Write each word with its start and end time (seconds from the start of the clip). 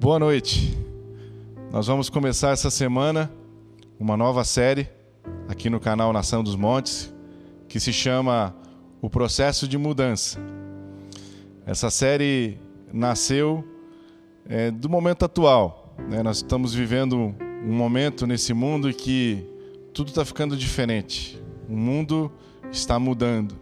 Boa 0.00 0.18
noite. 0.18 0.74
Nós 1.70 1.86
vamos 1.86 2.08
começar 2.08 2.52
essa 2.52 2.70
semana 2.70 3.30
uma 3.98 4.16
nova 4.16 4.44
série 4.44 4.88
aqui 5.46 5.68
no 5.68 5.78
canal 5.78 6.10
Nação 6.10 6.42
dos 6.42 6.56
Montes 6.56 7.12
que 7.68 7.78
se 7.78 7.92
chama 7.92 8.56
O 9.02 9.10
Processo 9.10 9.68
de 9.68 9.76
Mudança. 9.76 10.40
Essa 11.66 11.90
série 11.90 12.56
nasceu 12.90 13.62
é, 14.48 14.70
do 14.70 14.88
momento 14.88 15.26
atual. 15.26 15.94
Né? 16.08 16.22
Nós 16.22 16.38
estamos 16.38 16.72
vivendo 16.72 17.34
um 17.62 17.72
momento 17.74 18.26
nesse 18.26 18.54
mundo 18.54 18.88
em 18.88 18.94
que 18.94 19.46
tudo 19.92 20.08
está 20.08 20.24
ficando 20.24 20.56
diferente. 20.56 21.38
O 21.68 21.76
mundo 21.76 22.32
está 22.72 22.98
mudando. 22.98 23.54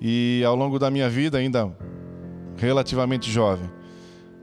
E 0.00 0.42
ao 0.46 0.56
longo 0.56 0.78
da 0.78 0.90
minha 0.90 1.10
vida, 1.10 1.36
ainda 1.36 1.70
relativamente 2.56 3.30
jovem, 3.30 3.68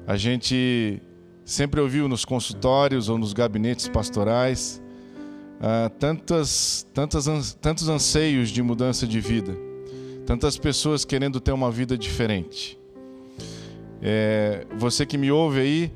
a 0.07 0.15
gente 0.15 1.01
sempre 1.43 1.81
ouviu 1.81 2.07
nos 2.07 2.23
consultórios 2.23 3.09
ou 3.09 3.17
nos 3.17 3.33
gabinetes 3.33 3.89
pastorais 3.89 4.81
uh, 5.57 5.89
tantas, 5.99 6.87
tantas, 6.93 7.53
tantos 7.59 7.89
anseios 7.89 8.49
de 8.49 8.63
mudança 8.63 9.05
de 9.05 9.19
vida, 9.19 9.53
tantas 10.25 10.57
pessoas 10.57 11.03
querendo 11.03 11.41
ter 11.41 11.51
uma 11.51 11.69
vida 11.69 11.97
diferente. 11.97 12.79
É, 14.01 14.65
você 14.77 15.05
que 15.05 15.17
me 15.17 15.29
ouve 15.29 15.59
aí 15.59 15.93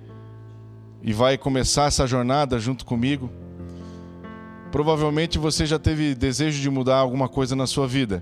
e 1.02 1.14
vai 1.14 1.38
começar 1.38 1.86
essa 1.86 2.06
jornada 2.06 2.60
junto 2.60 2.86
comigo, 2.86 3.30
provavelmente 4.72 5.38
você 5.38 5.66
já 5.66 5.80
teve 5.80 6.16
desejo 6.16 6.62
de 6.62 6.70
mudar 6.70 6.98
alguma 6.98 7.30
coisa 7.30 7.56
na 7.56 7.66
sua 7.66 7.88
vida. 7.88 8.22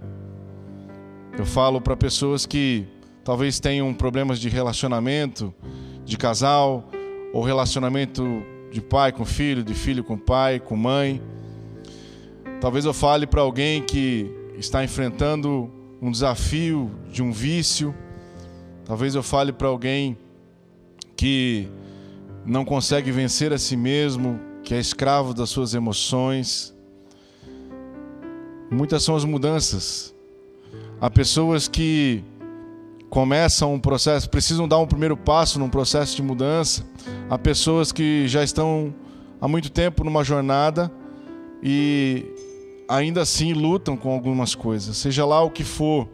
Eu 1.36 1.46
falo 1.46 1.82
para 1.82 1.96
pessoas 1.96 2.46
que 2.46 2.86
talvez 3.24 3.60
tenham 3.60 3.94
problemas 3.94 4.40
de 4.40 4.50
relacionamento, 4.50 5.54
de 6.06 6.18
casal, 6.18 6.90
ou 7.34 7.44
relacionamento 7.44 8.24
de 8.72 8.82
pai 8.82 9.12
com 9.12 9.26
filho, 9.26 9.64
de 9.64 9.74
filho 9.74 10.04
com 10.04 10.18
pai, 10.18 10.60
com 10.60 10.76
mãe. 10.76 11.22
Talvez 12.60 12.86
eu 12.86 12.94
fale 12.94 13.26
para 13.26 13.42
alguém 13.42 13.82
que 13.82 14.32
está 14.58 14.84
enfrentando 14.84 15.72
um 16.02 16.12
desafio 16.12 16.92
de 17.12 17.22
um 17.22 17.32
vício. 17.32 17.94
Talvez 18.86 19.16
eu 19.16 19.24
fale 19.24 19.52
para 19.52 19.68
alguém 19.68 20.18
que 21.16 21.68
não 22.46 22.66
consegue 22.66 23.12
vencer 23.12 23.54
a 23.54 23.58
si 23.58 23.76
mesmo, 23.76 24.40
que 24.64 24.74
é 24.74 24.80
escravo 24.80 25.34
das 25.34 25.50
suas 25.50 25.74
emoções. 25.74 26.76
Muitas 28.72 29.04
são 29.04 29.16
as 29.16 29.24
mudanças. 29.24 30.16
Há 31.02 31.10
pessoas 31.10 31.68
que 31.68 32.24
começam 33.10 33.74
um 33.74 33.80
processo, 33.80 34.30
precisam 34.30 34.68
dar 34.68 34.78
um 34.78 34.88
primeiro 34.88 35.18
passo 35.18 35.60
num 35.60 35.70
processo 35.70 36.16
de 36.16 36.22
mudança. 36.22 36.86
Há 37.30 37.38
pessoas 37.38 37.92
que 37.92 38.28
já 38.28 38.44
estão 38.44 38.94
há 39.42 39.48
muito 39.48 39.72
tempo 39.72 40.04
numa 40.04 40.24
jornada 40.24 40.92
e 41.64 42.26
ainda 42.88 43.22
assim 43.22 43.54
lutam 43.54 43.98
com 43.98 44.12
algumas 44.12 44.56
coisas, 44.56 44.98
seja 44.98 45.26
lá 45.26 45.42
o 45.42 45.50
que 45.50 45.64
for. 45.64 46.08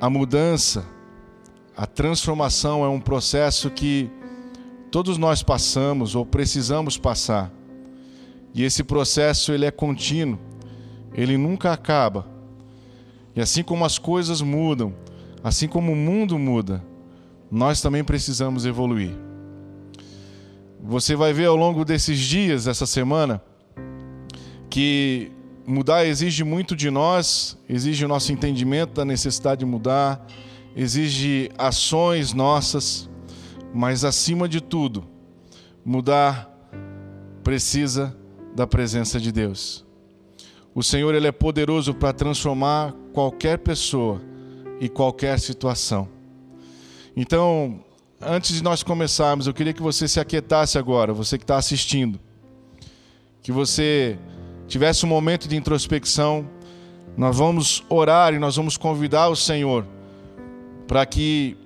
A 0.00 0.10
mudança, 0.10 0.84
a 1.76 1.86
transformação 1.86 2.84
é 2.84 2.88
um 2.88 3.00
processo 3.00 3.70
que 3.70 4.10
todos 4.90 5.18
nós 5.18 5.42
passamos 5.42 6.14
ou 6.14 6.24
precisamos 6.24 6.96
passar. 6.96 7.50
E 8.54 8.62
esse 8.62 8.82
processo 8.82 9.52
ele 9.52 9.66
é 9.66 9.70
contínuo, 9.70 10.38
ele 11.12 11.36
nunca 11.36 11.72
acaba. 11.72 12.35
E 13.36 13.40
assim 13.42 13.62
como 13.62 13.84
as 13.84 13.98
coisas 13.98 14.40
mudam, 14.40 14.94
assim 15.44 15.68
como 15.68 15.92
o 15.92 15.96
mundo 15.96 16.38
muda, 16.38 16.82
nós 17.50 17.82
também 17.82 18.02
precisamos 18.02 18.64
evoluir. 18.64 19.12
Você 20.82 21.14
vai 21.14 21.34
ver 21.34 21.44
ao 21.44 21.56
longo 21.56 21.84
desses 21.84 22.18
dias, 22.18 22.66
essa 22.66 22.86
semana, 22.86 23.42
que 24.70 25.30
mudar 25.66 26.06
exige 26.06 26.44
muito 26.44 26.74
de 26.74 26.90
nós, 26.90 27.58
exige 27.68 28.04
o 28.06 28.08
nosso 28.08 28.32
entendimento 28.32 28.94
da 28.94 29.04
necessidade 29.04 29.58
de 29.58 29.66
mudar, 29.66 30.26
exige 30.74 31.50
ações 31.58 32.32
nossas, 32.32 33.08
mas 33.74 34.02
acima 34.02 34.48
de 34.48 34.62
tudo, 34.62 35.04
mudar 35.84 36.50
precisa 37.44 38.16
da 38.54 38.66
presença 38.66 39.20
de 39.20 39.30
Deus. 39.30 39.84
O 40.74 40.82
Senhor 40.82 41.14
ele 41.14 41.26
é 41.26 41.32
poderoso 41.32 41.94
para 41.94 42.12
transformar 42.12 42.94
qualquer 43.16 43.56
pessoa 43.56 44.20
e 44.78 44.90
qualquer 44.90 45.40
situação. 45.40 46.06
Então, 47.16 47.82
antes 48.20 48.54
de 48.54 48.62
nós 48.62 48.82
começarmos, 48.82 49.46
eu 49.46 49.54
queria 49.54 49.72
que 49.72 49.80
você 49.80 50.06
se 50.06 50.20
aquietasse 50.20 50.76
agora, 50.76 51.14
você 51.14 51.38
que 51.38 51.44
está 51.44 51.56
assistindo, 51.56 52.20
que 53.40 53.50
você 53.50 54.18
tivesse 54.68 55.06
um 55.06 55.08
momento 55.08 55.48
de 55.48 55.56
introspecção. 55.56 56.46
Nós 57.16 57.38
vamos 57.38 57.82
orar 57.88 58.34
e 58.34 58.38
nós 58.38 58.56
vamos 58.56 58.76
convidar 58.76 59.28
o 59.28 59.34
Senhor 59.34 59.86
para 60.86 61.06
que 61.06 61.56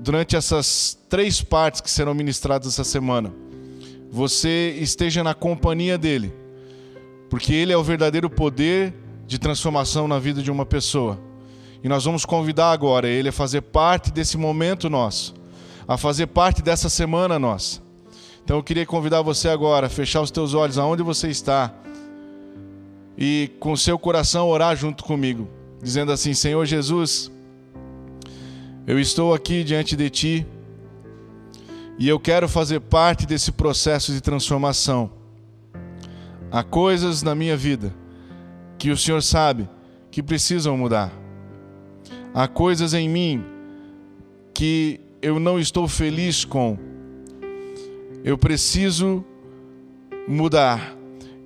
durante 0.00 0.34
essas 0.34 0.98
três 1.10 1.42
partes 1.42 1.82
que 1.82 1.90
serão 1.90 2.14
ministradas 2.14 2.68
essa 2.68 2.84
semana, 2.84 3.34
você 4.10 4.74
esteja 4.80 5.22
na 5.22 5.34
companhia 5.34 5.98
dele 5.98 6.32
porque 7.28 7.52
Ele 7.52 7.70
é 7.70 7.76
o 7.76 7.84
verdadeiro 7.84 8.30
poder 8.30 8.94
de 9.26 9.38
transformação 9.38 10.06
na 10.06 10.18
vida 10.18 10.42
de 10.42 10.50
uma 10.50 10.64
pessoa. 10.64 11.18
E 11.82 11.88
nós 11.88 12.04
vamos 12.04 12.24
convidar 12.24 12.70
agora 12.70 13.08
Ele 13.08 13.28
a 13.28 13.32
fazer 13.32 13.60
parte 13.60 14.10
desse 14.10 14.36
momento 14.36 14.88
nosso, 14.88 15.34
a 15.86 15.96
fazer 15.96 16.28
parte 16.28 16.62
dessa 16.62 16.88
semana 16.88 17.38
nossa. 17.38 17.80
Então 18.44 18.56
eu 18.56 18.62
queria 18.62 18.86
convidar 18.86 19.22
você 19.22 19.48
agora 19.48 19.86
a 19.86 19.90
fechar 19.90 20.20
os 20.20 20.30
teus 20.30 20.54
olhos 20.54 20.78
aonde 20.78 21.02
você 21.02 21.28
está 21.28 21.74
e 23.18 23.50
com 23.58 23.74
seu 23.76 23.98
coração 23.98 24.48
orar 24.48 24.76
junto 24.76 25.02
comigo, 25.02 25.48
dizendo 25.82 26.12
assim: 26.12 26.32
Senhor 26.32 26.64
Jesus, 26.64 27.30
eu 28.86 29.00
estou 29.00 29.34
aqui 29.34 29.64
diante 29.64 29.96
de 29.96 30.08
Ti 30.08 30.46
e 31.98 32.08
eu 32.08 32.20
quero 32.20 32.48
fazer 32.48 32.80
parte 32.80 33.26
desse 33.26 33.50
processo 33.50 34.12
de 34.12 34.20
transformação. 34.20 35.10
Há 36.52 36.62
coisas 36.62 37.22
na 37.22 37.34
minha 37.34 37.56
vida 37.56 37.92
que 38.78 38.90
o 38.90 38.96
Senhor 38.96 39.22
sabe 39.22 39.68
que 40.10 40.22
precisam 40.22 40.76
mudar. 40.76 41.12
Há 42.34 42.46
coisas 42.46 42.94
em 42.94 43.08
mim 43.08 43.44
que 44.54 45.00
eu 45.22 45.40
não 45.40 45.58
estou 45.58 45.88
feliz 45.88 46.44
com. 46.44 46.78
Eu 48.22 48.36
preciso 48.36 49.24
mudar. 50.28 50.94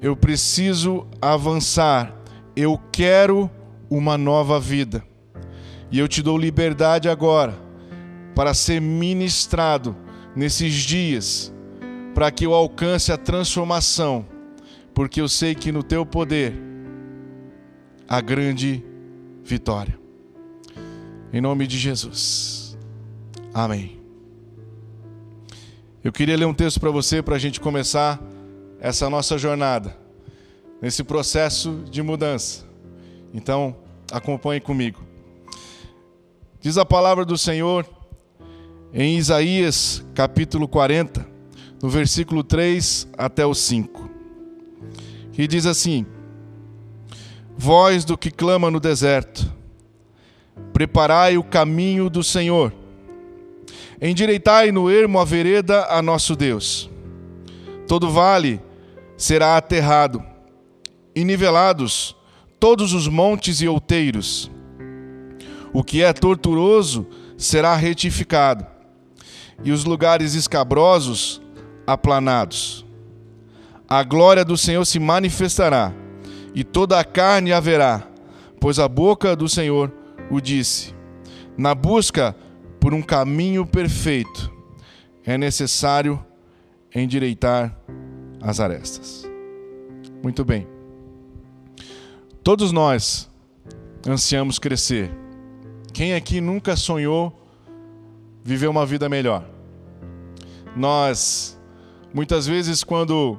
Eu 0.00 0.16
preciso 0.16 1.06
avançar. 1.20 2.14
Eu 2.56 2.80
quero 2.90 3.50
uma 3.88 4.16
nova 4.16 4.58
vida. 4.58 5.04
E 5.90 5.98
eu 5.98 6.08
te 6.08 6.22
dou 6.22 6.38
liberdade 6.38 7.08
agora 7.08 7.54
para 8.34 8.54
ser 8.54 8.80
ministrado 8.80 9.96
nesses 10.34 10.72
dias, 10.72 11.52
para 12.14 12.30
que 12.30 12.46
eu 12.46 12.54
alcance 12.54 13.12
a 13.12 13.16
transformação 13.16 14.24
porque 14.94 15.20
eu 15.20 15.28
sei 15.28 15.54
que 15.54 15.72
no 15.72 15.82
teu 15.82 16.04
poder 16.04 16.52
há 18.10 18.20
grande 18.20 18.84
vitória. 19.44 19.98
Em 21.32 21.40
nome 21.40 21.66
de 21.66 21.78
Jesus. 21.78 22.76
Amém. 23.54 24.00
Eu 26.02 26.12
queria 26.12 26.36
ler 26.36 26.44
um 26.44 26.52
texto 26.52 26.80
para 26.80 26.90
você 26.90 27.22
para 27.22 27.36
a 27.36 27.38
gente 27.38 27.60
começar 27.60 28.20
essa 28.80 29.08
nossa 29.08 29.38
jornada, 29.38 29.96
nesse 30.82 31.04
processo 31.04 31.84
de 31.90 32.02
mudança. 32.02 32.66
Então, 33.32 33.76
acompanhe 34.10 34.60
comigo. 34.60 35.00
Diz 36.60 36.76
a 36.76 36.84
palavra 36.84 37.24
do 37.24 37.38
Senhor 37.38 37.88
em 38.92 39.16
Isaías 39.16 40.04
capítulo 40.14 40.66
40, 40.66 41.24
no 41.80 41.88
versículo 41.88 42.42
3 42.42 43.08
até 43.16 43.46
o 43.46 43.54
5 43.54 44.10
que 45.40 45.46
diz 45.46 45.64
assim: 45.64 46.04
Voz 47.56 48.04
do 48.04 48.16
que 48.16 48.30
clama 48.30 48.70
no 48.70 48.80
deserto, 48.80 49.52
preparai 50.72 51.36
o 51.36 51.42
caminho 51.42 52.08
do 52.08 52.22
Senhor, 52.24 52.72
endireitai 54.00 54.72
no 54.72 54.90
ermo 54.90 55.18
a 55.18 55.24
vereda 55.24 55.86
a 55.90 56.00
nosso 56.00 56.34
Deus. 56.34 56.88
Todo 57.86 58.10
vale 58.10 58.60
será 59.16 59.56
aterrado, 59.56 60.24
e 61.14 61.24
nivelados 61.24 62.16
todos 62.58 62.92
os 62.92 63.08
montes 63.08 63.60
e 63.60 63.68
outeiros. 63.68 64.50
O 65.72 65.84
que 65.84 66.02
é 66.02 66.12
torturoso 66.12 67.06
será 67.36 67.74
retificado, 67.74 68.66
e 69.62 69.72
os 69.72 69.84
lugares 69.84 70.34
escabrosos 70.34 71.42
aplanados 71.86 72.86
a 73.92 74.04
glória 74.04 74.44
do 74.44 74.56
Senhor 74.56 74.84
se 74.84 75.00
manifestará, 75.00 75.92
e 76.54 76.64
toda 76.64 76.98
a 76.98 77.04
carne 77.04 77.52
haverá, 77.52 78.06
pois 78.60 78.78
a 78.78 78.88
boca 78.88 79.34
do 79.36 79.48
Senhor 79.48 79.92
o 80.30 80.40
disse. 80.40 80.94
Na 81.56 81.74
busca 81.74 82.34
por 82.78 82.94
um 82.94 83.02
caminho 83.02 83.66
perfeito, 83.66 84.50
é 85.24 85.36
necessário 85.36 86.24
endireitar 86.94 87.76
as 88.40 88.58
arestas. 88.58 89.28
Muito 90.22 90.44
bem. 90.44 90.66
Todos 92.42 92.72
nós 92.72 93.30
ansiamos 94.06 94.58
crescer. 94.58 95.10
Quem 95.92 96.14
aqui 96.14 96.40
nunca 96.40 96.76
sonhou 96.76 97.38
viver 98.42 98.68
uma 98.68 98.86
vida 98.86 99.08
melhor? 99.08 99.44
Nós, 100.74 101.60
muitas 102.14 102.46
vezes, 102.46 102.82
quando 102.82 103.38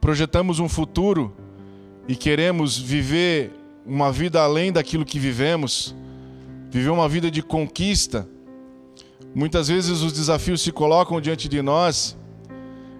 projetamos 0.00 0.58
um 0.58 0.68
futuro 0.68 1.32
e 2.12 2.14
queremos 2.14 2.76
viver 2.76 3.50
uma 3.86 4.12
vida 4.12 4.42
além 4.42 4.70
daquilo 4.70 5.02
que 5.02 5.18
vivemos, 5.18 5.96
viver 6.70 6.90
uma 6.90 7.08
vida 7.08 7.30
de 7.30 7.40
conquista, 7.40 8.28
muitas 9.34 9.68
vezes 9.68 10.02
os 10.02 10.12
desafios 10.12 10.60
se 10.60 10.70
colocam 10.70 11.22
diante 11.22 11.48
de 11.48 11.62
nós 11.62 12.14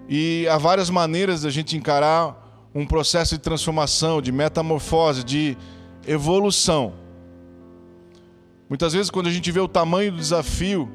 e 0.09 0.47
há 0.49 0.57
várias 0.57 0.89
maneiras 0.89 1.43
da 1.43 1.51
gente 1.51 1.77
encarar 1.77 2.65
um 2.73 2.87
processo 2.87 3.35
de 3.35 3.41
transformação, 3.41 4.19
de 4.19 4.31
metamorfose, 4.31 5.23
de 5.23 5.55
evolução. 6.07 6.95
Muitas 8.67 8.93
vezes, 8.93 9.11
quando 9.11 9.27
a 9.27 9.31
gente 9.31 9.51
vê 9.51 9.59
o 9.59 9.67
tamanho 9.67 10.11
do 10.11 10.17
desafio, 10.17 10.89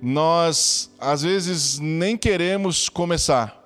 nós 0.00 0.90
às 0.98 1.20
vezes 1.20 1.78
nem 1.78 2.16
queremos 2.16 2.88
começar. 2.88 3.62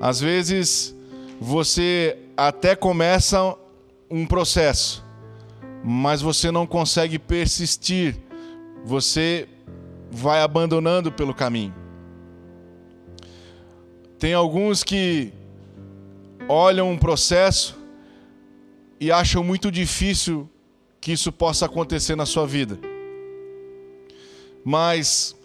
Às 0.00 0.18
vezes, 0.18 0.97
você 1.40 2.18
até 2.36 2.74
começa 2.74 3.56
um 4.10 4.26
processo, 4.26 5.04
mas 5.84 6.20
você 6.20 6.50
não 6.50 6.66
consegue 6.66 7.18
persistir, 7.18 8.16
você 8.84 9.48
vai 10.10 10.40
abandonando 10.42 11.12
pelo 11.12 11.34
caminho. 11.34 11.74
Tem 14.18 14.34
alguns 14.34 14.82
que 14.82 15.32
olham 16.48 16.90
um 16.90 16.98
processo 16.98 17.78
e 19.00 19.12
acham 19.12 19.44
muito 19.44 19.70
difícil 19.70 20.48
que 21.00 21.12
isso 21.12 21.30
possa 21.30 21.66
acontecer 21.66 22.16
na 22.16 22.26
sua 22.26 22.46
vida. 22.46 22.78
Mas 24.64 25.36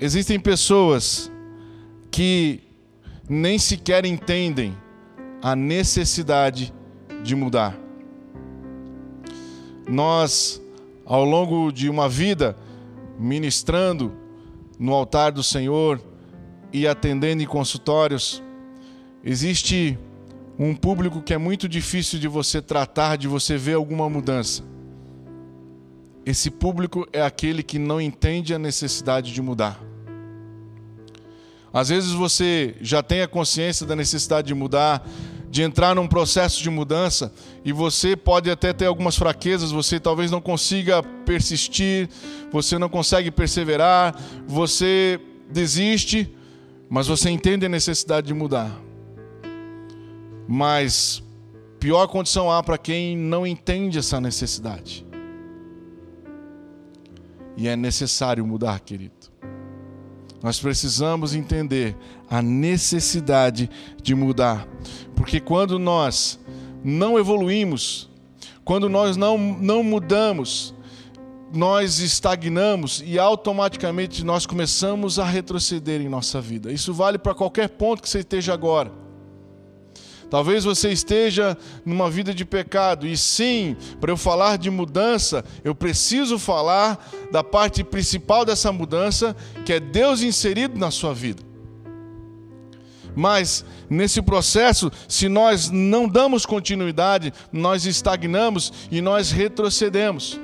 existem 0.00 0.40
pessoas 0.40 1.30
que 2.10 2.60
nem 3.28 3.58
sequer 3.58 4.04
entendem 4.04 4.76
a 5.46 5.54
necessidade 5.54 6.74
de 7.22 7.36
mudar. 7.36 7.78
Nós, 9.88 10.60
ao 11.04 11.24
longo 11.24 11.70
de 11.70 11.88
uma 11.88 12.08
vida, 12.08 12.56
ministrando 13.16 14.12
no 14.76 14.92
altar 14.92 15.30
do 15.30 15.44
Senhor 15.44 16.02
e 16.72 16.84
atendendo 16.84 17.44
em 17.44 17.46
consultórios, 17.46 18.42
existe 19.22 19.96
um 20.58 20.74
público 20.74 21.22
que 21.22 21.32
é 21.32 21.38
muito 21.38 21.68
difícil 21.68 22.18
de 22.18 22.26
você 22.26 22.60
tratar, 22.60 23.14
de 23.14 23.28
você 23.28 23.56
ver 23.56 23.74
alguma 23.74 24.10
mudança. 24.10 24.64
Esse 26.24 26.50
público 26.50 27.06
é 27.12 27.22
aquele 27.22 27.62
que 27.62 27.78
não 27.78 28.00
entende 28.00 28.52
a 28.52 28.58
necessidade 28.58 29.32
de 29.32 29.40
mudar. 29.40 29.80
Às 31.72 31.90
vezes 31.90 32.10
você 32.10 32.74
já 32.80 33.00
tem 33.00 33.20
a 33.20 33.28
consciência 33.28 33.86
da 33.86 33.94
necessidade 33.94 34.48
de 34.48 34.54
mudar, 34.54 35.06
de 35.50 35.62
entrar 35.62 35.94
num 35.94 36.06
processo 36.06 36.62
de 36.62 36.68
mudança, 36.68 37.32
e 37.64 37.72
você 37.72 38.16
pode 38.16 38.50
até 38.50 38.72
ter 38.72 38.86
algumas 38.86 39.16
fraquezas, 39.16 39.70
você 39.70 39.98
talvez 39.98 40.30
não 40.30 40.40
consiga 40.40 41.02
persistir, 41.24 42.08
você 42.50 42.78
não 42.78 42.88
consegue 42.88 43.30
perseverar, 43.30 44.14
você 44.46 45.20
desiste, 45.50 46.34
mas 46.88 47.06
você 47.06 47.30
entende 47.30 47.66
a 47.66 47.68
necessidade 47.68 48.26
de 48.26 48.34
mudar. 48.34 48.70
Mas 50.48 51.22
pior 51.78 52.06
condição 52.06 52.50
há 52.50 52.62
para 52.62 52.78
quem 52.78 53.16
não 53.16 53.46
entende 53.46 53.98
essa 53.98 54.20
necessidade. 54.20 55.06
E 57.56 57.68
é 57.68 57.74
necessário 57.74 58.46
mudar, 58.46 58.78
querido. 58.80 59.25
Nós 60.42 60.60
precisamos 60.60 61.34
entender 61.34 61.96
a 62.28 62.42
necessidade 62.42 63.70
de 64.02 64.14
mudar. 64.14 64.66
Porque 65.14 65.40
quando 65.40 65.78
nós 65.78 66.38
não 66.84 67.18
evoluímos, 67.18 68.08
quando 68.64 68.88
nós 68.88 69.16
não, 69.16 69.38
não 69.38 69.82
mudamos, 69.82 70.74
nós 71.52 72.00
estagnamos 72.00 73.02
e 73.04 73.18
automaticamente 73.18 74.24
nós 74.24 74.46
começamos 74.46 75.18
a 75.18 75.24
retroceder 75.24 76.00
em 76.00 76.08
nossa 76.08 76.40
vida. 76.40 76.72
Isso 76.72 76.92
vale 76.92 77.18
para 77.18 77.34
qualquer 77.34 77.68
ponto 77.68 78.02
que 78.02 78.08
você 78.08 78.20
esteja 78.20 78.52
agora. 78.52 79.05
Talvez 80.28 80.64
você 80.64 80.90
esteja 80.90 81.56
numa 81.84 82.10
vida 82.10 82.34
de 82.34 82.44
pecado, 82.44 83.06
e 83.06 83.16
sim, 83.16 83.76
para 84.00 84.10
eu 84.10 84.16
falar 84.16 84.58
de 84.58 84.70
mudança, 84.70 85.44
eu 85.62 85.74
preciso 85.74 86.38
falar 86.38 86.98
da 87.30 87.44
parte 87.44 87.84
principal 87.84 88.44
dessa 88.44 88.72
mudança, 88.72 89.36
que 89.64 89.72
é 89.72 89.80
Deus 89.80 90.22
inserido 90.22 90.78
na 90.78 90.90
sua 90.90 91.14
vida. 91.14 91.42
Mas 93.14 93.64
nesse 93.88 94.20
processo, 94.20 94.92
se 95.08 95.28
nós 95.28 95.70
não 95.70 96.06
damos 96.06 96.44
continuidade, 96.44 97.32
nós 97.50 97.86
estagnamos 97.86 98.72
e 98.90 99.00
nós 99.00 99.30
retrocedemos. 99.30 100.38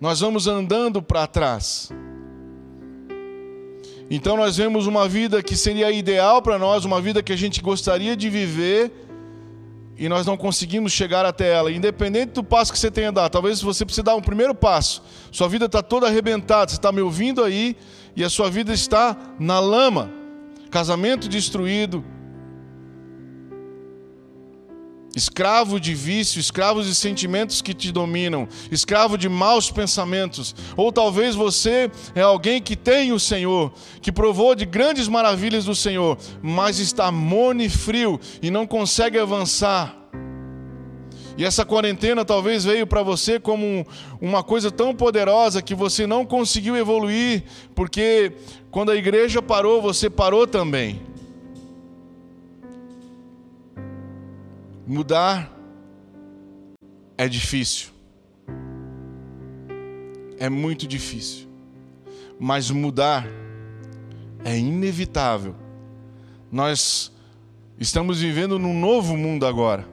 Nós 0.00 0.20
vamos 0.20 0.48
andando 0.48 1.00
para 1.00 1.26
trás. 1.26 1.92
Então 4.10 4.36
nós 4.36 4.56
vemos 4.56 4.86
uma 4.86 5.06
vida 5.06 5.42
que 5.42 5.56
seria 5.56 5.90
ideal 5.90 6.40
para 6.40 6.58
nós, 6.58 6.84
uma 6.84 7.00
vida 7.00 7.22
que 7.22 7.32
a 7.32 7.36
gente 7.36 7.60
gostaria 7.60 8.16
de 8.16 8.30
viver 8.30 8.90
e 9.98 10.08
nós 10.08 10.24
não 10.24 10.36
conseguimos 10.36 10.92
chegar 10.92 11.26
até 11.26 11.52
ela. 11.52 11.70
Independente 11.70 12.30
do 12.32 12.44
passo 12.44 12.72
que 12.72 12.78
você 12.78 12.90
tenha 12.90 13.12
dado, 13.12 13.30
talvez 13.32 13.60
você 13.60 13.84
precise 13.84 14.02
dar 14.02 14.14
um 14.14 14.22
primeiro 14.22 14.54
passo. 14.54 15.02
Sua 15.30 15.48
vida 15.48 15.66
está 15.66 15.82
toda 15.82 16.06
arrebentada, 16.06 16.70
você 16.70 16.76
está 16.76 16.90
me 16.90 17.02
ouvindo 17.02 17.44
aí 17.44 17.76
e 18.16 18.24
a 18.24 18.30
sua 18.30 18.48
vida 18.48 18.72
está 18.72 19.16
na 19.38 19.58
lama. 19.58 20.10
Casamento 20.70 21.28
destruído, 21.28 22.04
escravo 25.14 25.80
de 25.80 25.94
vício, 25.94 26.38
escravo 26.38 26.82
de 26.82 26.94
sentimentos 26.94 27.62
que 27.62 27.74
te 27.74 27.90
dominam, 27.90 28.48
escravo 28.70 29.16
de 29.16 29.28
maus 29.28 29.70
pensamentos. 29.70 30.54
Ou 30.76 30.92
talvez 30.92 31.34
você 31.34 31.90
é 32.14 32.20
alguém 32.20 32.60
que 32.60 32.76
tem 32.76 33.12
o 33.12 33.18
Senhor, 33.18 33.72
que 34.00 34.12
provou 34.12 34.54
de 34.54 34.64
grandes 34.64 35.08
maravilhas 35.08 35.64
do 35.64 35.74
Senhor, 35.74 36.18
mas 36.42 36.78
está 36.78 37.10
morno 37.10 37.62
e 37.62 37.68
frio 37.68 38.20
e 38.42 38.50
não 38.50 38.66
consegue 38.66 39.18
avançar. 39.18 39.96
E 41.36 41.44
essa 41.44 41.64
quarentena 41.64 42.24
talvez 42.24 42.64
veio 42.64 42.84
para 42.84 43.00
você 43.00 43.38
como 43.38 43.86
uma 44.20 44.42
coisa 44.42 44.72
tão 44.72 44.92
poderosa 44.92 45.62
que 45.62 45.72
você 45.72 46.04
não 46.04 46.26
conseguiu 46.26 46.76
evoluir, 46.76 47.44
porque 47.76 48.32
quando 48.72 48.90
a 48.90 48.96
igreja 48.96 49.40
parou, 49.40 49.80
você 49.80 50.10
parou 50.10 50.48
também. 50.48 51.00
Mudar 54.88 55.54
é 57.18 57.28
difícil. 57.28 57.90
É 60.38 60.48
muito 60.48 60.86
difícil. 60.86 61.46
Mas 62.40 62.70
mudar 62.70 63.28
é 64.42 64.56
inevitável. 64.56 65.54
Nós 66.50 67.12
estamos 67.78 68.20
vivendo 68.20 68.58
num 68.58 68.72
novo 68.72 69.14
mundo 69.14 69.44
agora. 69.44 69.86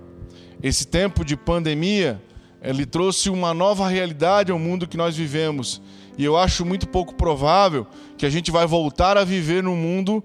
Esse 0.63 0.87
tempo 0.87 1.25
de 1.25 1.35
pandemia, 1.35 2.23
ele 2.61 2.85
trouxe 2.85 3.29
uma 3.29 3.53
nova 3.53 3.89
realidade 3.89 4.49
ao 4.49 4.57
mundo 4.57 4.87
que 4.87 4.95
nós 4.95 5.13
vivemos. 5.13 5.81
E 6.17 6.23
eu 6.23 6.37
acho 6.37 6.65
muito 6.65 6.87
pouco 6.87 7.15
provável 7.15 7.85
que 8.17 8.25
a 8.25 8.29
gente 8.29 8.49
vai 8.49 8.65
voltar 8.65 9.17
a 9.17 9.25
viver 9.25 9.61
num 9.61 9.75
mundo 9.75 10.23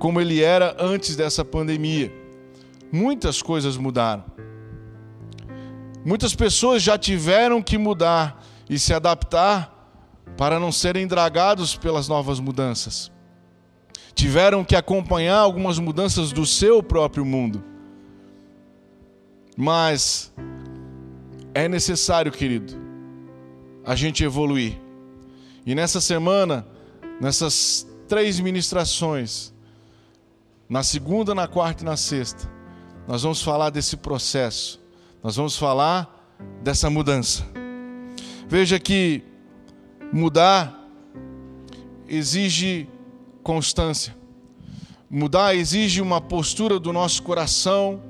como 0.00 0.20
ele 0.20 0.42
era 0.42 0.74
antes 0.80 1.14
dessa 1.14 1.44
pandemia 1.44 2.19
muitas 2.92 3.42
coisas 3.42 3.76
mudaram. 3.76 4.24
Muitas 6.04 6.34
pessoas 6.34 6.82
já 6.82 6.96
tiveram 6.96 7.62
que 7.62 7.76
mudar 7.76 8.42
e 8.68 8.78
se 8.78 8.94
adaptar 8.94 9.76
para 10.36 10.58
não 10.58 10.72
serem 10.72 11.06
dragados 11.06 11.76
pelas 11.76 12.08
novas 12.08 12.40
mudanças. 12.40 13.12
Tiveram 14.14 14.64
que 14.64 14.74
acompanhar 14.74 15.38
algumas 15.38 15.78
mudanças 15.78 16.32
do 16.32 16.46
seu 16.46 16.82
próprio 16.82 17.24
mundo. 17.24 17.62
Mas 19.56 20.32
é 21.54 21.68
necessário, 21.68 22.32
querido, 22.32 22.74
a 23.84 23.94
gente 23.94 24.24
evoluir. 24.24 24.78
E 25.66 25.74
nessa 25.74 26.00
semana, 26.00 26.66
nessas 27.20 27.86
três 28.08 28.40
ministrações, 28.40 29.52
na 30.68 30.82
segunda, 30.82 31.34
na 31.34 31.46
quarta 31.46 31.82
e 31.82 31.86
na 31.86 31.96
sexta, 31.96 32.50
nós 33.10 33.24
vamos 33.24 33.42
falar 33.42 33.70
desse 33.70 33.96
processo, 33.96 34.80
nós 35.20 35.34
vamos 35.34 35.56
falar 35.56 36.38
dessa 36.62 36.88
mudança. 36.88 37.44
Veja 38.46 38.78
que 38.78 39.24
mudar, 40.12 40.88
exige 42.06 42.88
constância. 43.42 44.14
Mudar 45.10 45.56
exige 45.56 46.00
uma 46.00 46.20
postura 46.20 46.78
do 46.78 46.92
nosso 46.92 47.24
coração. 47.24 48.00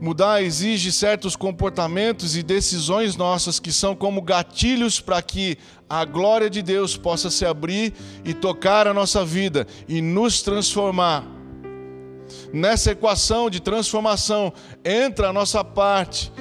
Mudar 0.00 0.42
exige 0.42 0.90
certos 0.90 1.36
comportamentos 1.36 2.34
e 2.34 2.42
decisões 2.42 3.14
nossas 3.14 3.60
que 3.60 3.70
são 3.70 3.94
como 3.94 4.20
gatilhos 4.20 4.98
para 4.98 5.22
que 5.22 5.56
a 5.88 6.04
glória 6.04 6.50
de 6.50 6.62
Deus 6.62 6.96
possa 6.96 7.30
se 7.30 7.46
abrir 7.46 7.94
e 8.24 8.34
tocar 8.34 8.88
a 8.88 8.92
nossa 8.92 9.24
vida 9.24 9.68
e 9.88 10.02
nos 10.02 10.42
transformar. 10.42 11.41
Nessa 12.52 12.92
equação 12.92 13.48
de 13.48 13.60
transformação 13.60 14.52
entra 14.84 15.28
a 15.28 15.32
nossa 15.32 15.64
parte 15.64 16.32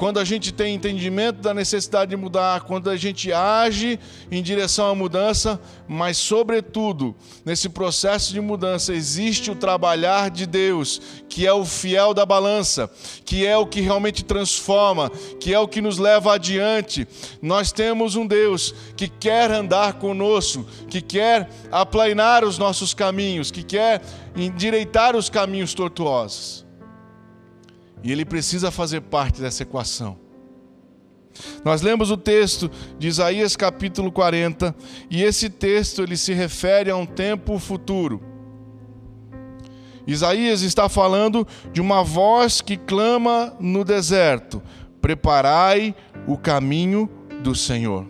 quando 0.00 0.18
a 0.18 0.24
gente 0.24 0.50
tem 0.50 0.74
entendimento 0.74 1.42
da 1.42 1.52
necessidade 1.52 2.08
de 2.08 2.16
mudar, 2.16 2.62
quando 2.62 2.88
a 2.88 2.96
gente 2.96 3.30
age 3.30 4.00
em 4.30 4.42
direção 4.42 4.88
à 4.88 4.94
mudança, 4.94 5.60
mas, 5.86 6.16
sobretudo, 6.16 7.14
nesse 7.44 7.68
processo 7.68 8.32
de 8.32 8.40
mudança, 8.40 8.94
existe 8.94 9.50
o 9.50 9.54
trabalhar 9.54 10.30
de 10.30 10.46
Deus, 10.46 11.02
que 11.28 11.46
é 11.46 11.52
o 11.52 11.66
fiel 11.66 12.14
da 12.14 12.24
balança, 12.24 12.90
que 13.26 13.46
é 13.46 13.58
o 13.58 13.66
que 13.66 13.82
realmente 13.82 14.24
transforma, 14.24 15.10
que 15.38 15.52
é 15.52 15.58
o 15.58 15.68
que 15.68 15.82
nos 15.82 15.98
leva 15.98 16.32
adiante. 16.32 17.06
Nós 17.42 17.70
temos 17.70 18.16
um 18.16 18.26
Deus 18.26 18.74
que 18.96 19.06
quer 19.06 19.50
andar 19.50 19.98
conosco, 19.98 20.64
que 20.88 21.02
quer 21.02 21.50
aplainar 21.70 22.42
os 22.42 22.56
nossos 22.56 22.94
caminhos, 22.94 23.50
que 23.50 23.62
quer 23.62 24.00
endireitar 24.34 25.14
os 25.14 25.28
caminhos 25.28 25.74
tortuosos. 25.74 26.69
E 28.02 28.10
ele 28.10 28.24
precisa 28.24 28.70
fazer 28.70 29.02
parte 29.02 29.40
dessa 29.40 29.62
equação. 29.62 30.16
Nós 31.64 31.82
lemos 31.82 32.10
o 32.10 32.16
texto 32.16 32.70
de 32.98 33.08
Isaías 33.08 33.56
capítulo 33.56 34.10
40, 34.10 34.74
e 35.10 35.22
esse 35.22 35.48
texto 35.48 36.02
ele 36.02 36.16
se 36.16 36.32
refere 36.32 36.90
a 36.90 36.96
um 36.96 37.06
tempo 37.06 37.58
futuro. 37.58 38.20
Isaías 40.06 40.62
está 40.62 40.88
falando 40.88 41.46
de 41.72 41.80
uma 41.80 42.02
voz 42.02 42.60
que 42.60 42.76
clama 42.76 43.54
no 43.60 43.84
deserto: 43.84 44.62
Preparai 45.00 45.94
o 46.26 46.36
caminho 46.36 47.08
do 47.42 47.54
Senhor. 47.54 48.06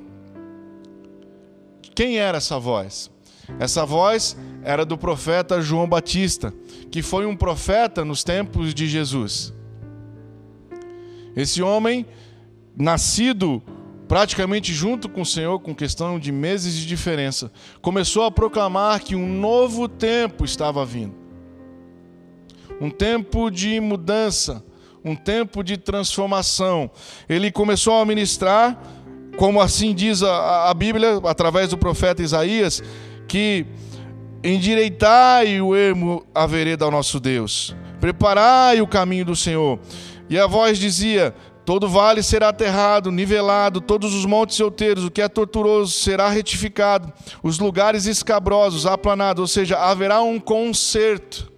Quem 1.95 2.19
era 2.19 2.39
essa 2.39 2.59
voz? 2.59 3.11
Essa 3.59 3.85
voz 3.85 4.37
era 4.63 4.85
do 4.85 4.97
profeta 4.97 5.61
João 5.61 5.89
Batista, 5.89 6.55
que 6.91 7.03
foi 7.03 7.27
um 7.27 7.37
profeta 7.37 8.05
nos 8.05 8.23
tempos 8.23 8.73
de 8.73 8.87
Jesus. 8.87 9.53
Esse 11.37 11.63
homem, 11.63 12.07
nascido 12.77 13.63
praticamente 14.11 14.75
junto 14.75 15.09
com 15.09 15.23
o 15.23 15.27
Senhor, 15.27 15.61
com 15.61 15.73
questão 15.73 16.19
de 16.19 16.33
meses 16.33 16.75
de 16.75 16.85
diferença, 16.85 17.53
começou 17.81 18.25
a 18.25 18.31
proclamar 18.31 19.01
que 19.01 19.15
um 19.15 19.27
novo 19.27 19.89
tempo 19.89 20.45
estava 20.45 20.85
vindo. 20.85 21.15
Um 22.81 22.91
tempo 22.91 23.51
de 23.51 23.79
mudança, 23.79 24.65
um 25.05 25.15
tempo 25.15 25.63
de 25.63 25.77
transformação. 25.77 26.91
Ele 27.29 27.53
começou 27.53 28.01
a 28.01 28.05
ministrar, 28.05 28.83
como 29.37 29.61
assim 29.61 29.95
diz 29.95 30.25
a, 30.25 30.71
a 30.71 30.75
Bíblia, 30.75 31.21
através 31.25 31.69
do 31.69 31.79
profeta 31.79 32.21
Isaías, 32.21 32.83
que 33.29 33.65
endireitai 34.43 35.61
o 35.61 35.77
ermo 35.77 36.27
a 36.35 36.47
vereda 36.47 36.85
ao 36.85 36.91
nosso 36.91 37.21
Deus, 37.21 37.77
preparai 38.01 38.81
o 38.81 38.89
caminho 38.89 39.27
do 39.27 39.37
Senhor. 39.37 39.79
E 40.31 40.39
a 40.39 40.47
voz 40.47 40.79
dizia: 40.79 41.35
Todo 41.65 41.89
vale 41.89 42.23
será 42.23 42.51
aterrado, 42.51 43.11
nivelado, 43.11 43.81
todos 43.81 44.15
os 44.15 44.25
montes 44.25 44.57
solteiros, 44.57 45.05
o 45.05 45.11
que 45.11 45.21
é 45.21 45.29
torturoso 45.29 45.93
será 45.93 46.29
retificado, 46.29 47.13
os 47.43 47.59
lugares 47.59 48.07
escabrosos 48.07 48.87
aplanados, 48.87 49.41
ou 49.41 49.49
seja, 49.49 49.77
haverá 49.77 50.23
um 50.23 50.39
conserto. 50.39 51.51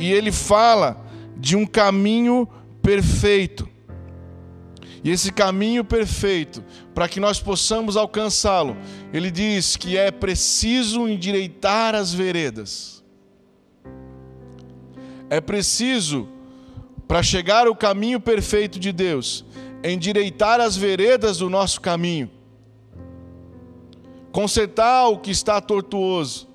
E 0.00 0.12
ele 0.12 0.32
fala 0.32 1.00
de 1.36 1.54
um 1.54 1.64
caminho 1.64 2.48
perfeito. 2.82 3.68
E 5.04 5.10
esse 5.10 5.30
caminho 5.30 5.84
perfeito, 5.84 6.64
para 6.94 7.06
que 7.06 7.20
nós 7.20 7.38
possamos 7.38 7.96
alcançá-lo, 7.96 8.76
ele 9.12 9.30
diz 9.30 9.76
que 9.76 9.96
é 9.96 10.10
preciso 10.10 11.06
endireitar 11.06 11.94
as 11.94 12.12
veredas. 12.12 13.04
É 15.28 15.40
preciso 15.40 16.33
para 17.06 17.22
chegar 17.22 17.66
ao 17.66 17.74
caminho 17.74 18.20
perfeito 18.20 18.78
de 18.78 18.92
Deus, 18.92 19.44
endireitar 19.82 20.60
as 20.60 20.76
veredas 20.76 21.38
do 21.38 21.50
nosso 21.50 21.80
caminho, 21.80 22.30
consertar 24.32 25.08
o 25.08 25.18
que 25.18 25.30
está 25.30 25.60
tortuoso, 25.60 26.48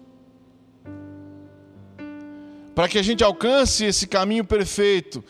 para 2.74 2.88
que 2.88 2.98
a 2.98 3.02
gente 3.02 3.24
alcance 3.24 3.84
esse 3.84 4.08
caminho 4.08 4.46
perfeito, 4.46 5.24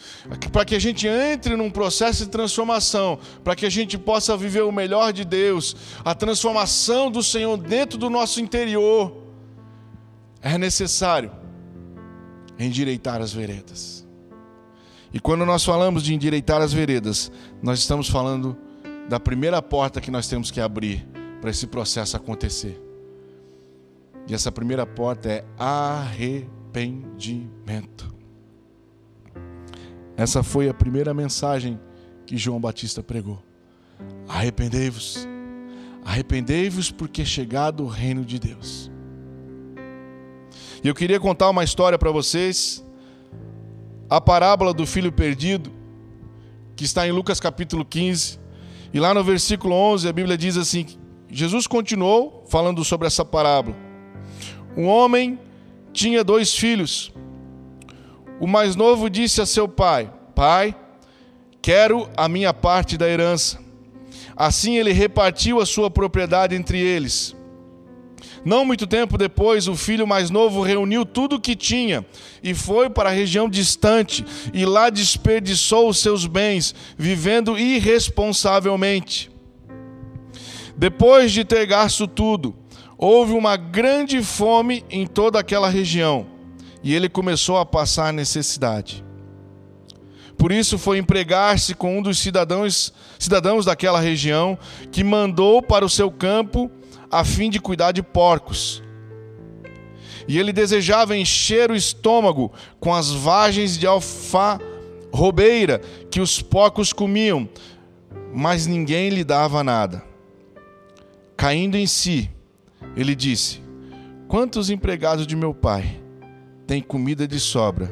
para 0.51 0.63
que 0.63 0.75
a 0.75 0.79
gente 0.79 1.07
entre 1.07 1.55
num 1.55 1.71
processo 1.71 2.23
de 2.23 2.29
transformação, 2.29 3.17
para 3.43 3.55
que 3.55 3.65
a 3.65 3.69
gente 3.71 3.97
possa 3.97 4.37
viver 4.37 4.63
o 4.63 4.71
melhor 4.71 5.11
de 5.11 5.25
Deus, 5.25 5.75
a 6.05 6.13
transformação 6.13 7.09
do 7.09 7.23
Senhor 7.23 7.57
dentro 7.57 7.97
do 7.97 8.07
nosso 8.07 8.39
interior, 8.39 9.23
é 10.41 10.57
necessário 10.57 11.31
endireitar 12.57 13.21
as 13.21 13.33
veredas. 13.33 14.07
E 15.13 15.19
quando 15.19 15.45
nós 15.45 15.65
falamos 15.65 16.03
de 16.03 16.13
endireitar 16.13 16.61
as 16.61 16.71
veredas, 16.71 17.29
nós 17.61 17.79
estamos 17.79 18.07
falando 18.09 18.55
da 19.07 19.19
primeira 19.19 19.61
porta 19.61 19.99
que 19.99 20.11
nós 20.11 20.27
temos 20.27 20.51
que 20.51 20.61
abrir 20.61 21.07
para 21.41 21.49
esse 21.49 21.65
processo 21.65 22.15
acontecer. 22.15 22.79
E 24.27 24.33
essa 24.33 24.51
primeira 24.51 24.85
porta 24.85 25.29
é 25.29 25.43
arrependimento. 25.57 28.13
Essa 30.15 30.43
foi 30.43 30.69
a 30.69 30.73
primeira 30.73 31.11
mensagem 31.13 31.79
que 32.25 32.37
João 32.37 32.59
Batista 32.59 33.01
pregou. 33.01 33.41
Arrependei-vos. 34.27 35.25
Arrependei-vos 36.05 36.91
porque 36.91 37.23
é 37.23 37.25
chegado 37.25 37.83
o 37.83 37.87
reino 37.87 38.23
de 38.23 38.37
Deus. 38.37 38.91
E 40.83 40.87
eu 40.87 40.93
queria 40.93 41.19
contar 41.19 41.49
uma 41.49 41.63
história 41.63 41.97
para 41.97 42.11
vocês 42.11 42.85
a 44.09 44.19
parábola 44.19 44.73
do 44.73 44.85
filho 44.85 45.11
perdido, 45.11 45.71
que 46.75 46.83
está 46.83 47.07
em 47.07 47.11
Lucas 47.11 47.39
capítulo 47.39 47.85
15. 47.85 48.39
E 48.93 48.99
lá 48.99 49.13
no 49.13 49.23
versículo 49.23 49.75
11 49.75 50.07
a 50.07 50.13
Bíblia 50.13 50.37
diz 50.37 50.57
assim: 50.57 50.85
Jesus 51.29 51.67
continuou 51.67 52.43
falando 52.49 52.83
sobre 52.83 53.05
essa 53.05 53.23
parábola. 53.23 53.75
Um 54.75 54.87
homem 54.87 55.39
tinha 55.93 56.23
dois 56.23 56.55
filhos. 56.55 57.13
O 58.39 58.47
mais 58.47 58.75
novo 58.75 59.09
disse 59.09 59.41
a 59.41 59.45
seu 59.45 59.67
pai: 59.67 60.11
Pai, 60.33 60.75
quero 61.61 62.09
a 62.17 62.27
minha 62.27 62.53
parte 62.53 62.97
da 62.97 63.07
herança. 63.07 63.59
Assim 64.35 64.77
ele 64.77 64.93
repartiu 64.93 65.59
a 65.59 65.65
sua 65.65 65.91
propriedade 65.91 66.55
entre 66.55 66.79
eles. 66.79 67.35
Não 68.45 68.63
muito 68.63 68.87
tempo 68.87 69.17
depois, 69.17 69.67
o 69.67 69.75
filho 69.75 70.07
mais 70.07 70.29
novo 70.29 70.61
reuniu 70.61 71.05
tudo 71.05 71.35
o 71.35 71.39
que 71.39 71.55
tinha 71.55 72.05
e 72.41 72.53
foi 72.53 72.89
para 72.89 73.09
a 73.09 73.13
região 73.13 73.49
distante 73.49 74.25
e 74.53 74.65
lá 74.65 74.89
desperdiçou 74.89 75.89
os 75.89 75.97
seus 75.97 76.25
bens, 76.25 76.73
vivendo 76.97 77.57
irresponsavelmente. 77.57 79.29
Depois 80.77 81.31
de 81.31 81.43
ter 81.43 81.65
gasto 81.65 82.07
tudo, 82.07 82.55
houve 82.97 83.33
uma 83.33 83.57
grande 83.57 84.23
fome 84.23 84.85
em 84.89 85.05
toda 85.05 85.39
aquela 85.39 85.69
região 85.69 86.25
e 86.81 86.95
ele 86.95 87.09
começou 87.09 87.57
a 87.57 87.65
passar 87.65 88.13
necessidade. 88.13 89.03
Por 90.37 90.53
isso 90.53 90.77
foi 90.77 90.97
empregar-se 90.97 91.75
com 91.75 91.97
um 91.97 92.01
dos 92.01 92.17
cidadãos, 92.17 92.93
cidadãos 93.19 93.65
daquela 93.65 93.99
região, 93.99 94.57
que 94.89 95.03
mandou 95.03 95.61
para 95.61 95.83
o 95.83 95.89
seu 95.89 96.09
campo 96.09 96.71
a 97.11 97.23
fim 97.23 97.49
de 97.49 97.59
cuidar 97.59 97.91
de 97.91 98.03
porcos. 98.03 98.83
E 100.27 100.37
ele 100.37 100.53
desejava 100.53 101.17
encher 101.17 101.71
o 101.71 101.75
estômago 101.75 102.51
com 102.79 102.93
as 102.93 103.09
vagens 103.11 103.77
de 103.77 103.87
alfarrobeira 103.87 105.79
que 106.11 106.21
os 106.21 106.41
porcos 106.41 106.93
comiam, 106.93 107.49
mas 108.33 108.67
ninguém 108.67 109.09
lhe 109.09 109.23
dava 109.23 109.63
nada. 109.63 110.03
Caindo 111.35 111.77
em 111.77 111.87
si, 111.87 112.29
ele 112.95 113.15
disse: 113.15 113.61
Quantos 114.27 114.69
empregados 114.69 115.25
de 115.25 115.35
meu 115.35 115.53
pai 115.53 115.99
têm 116.67 116.81
comida 116.81 117.27
de 117.27 117.39
sobra 117.39 117.91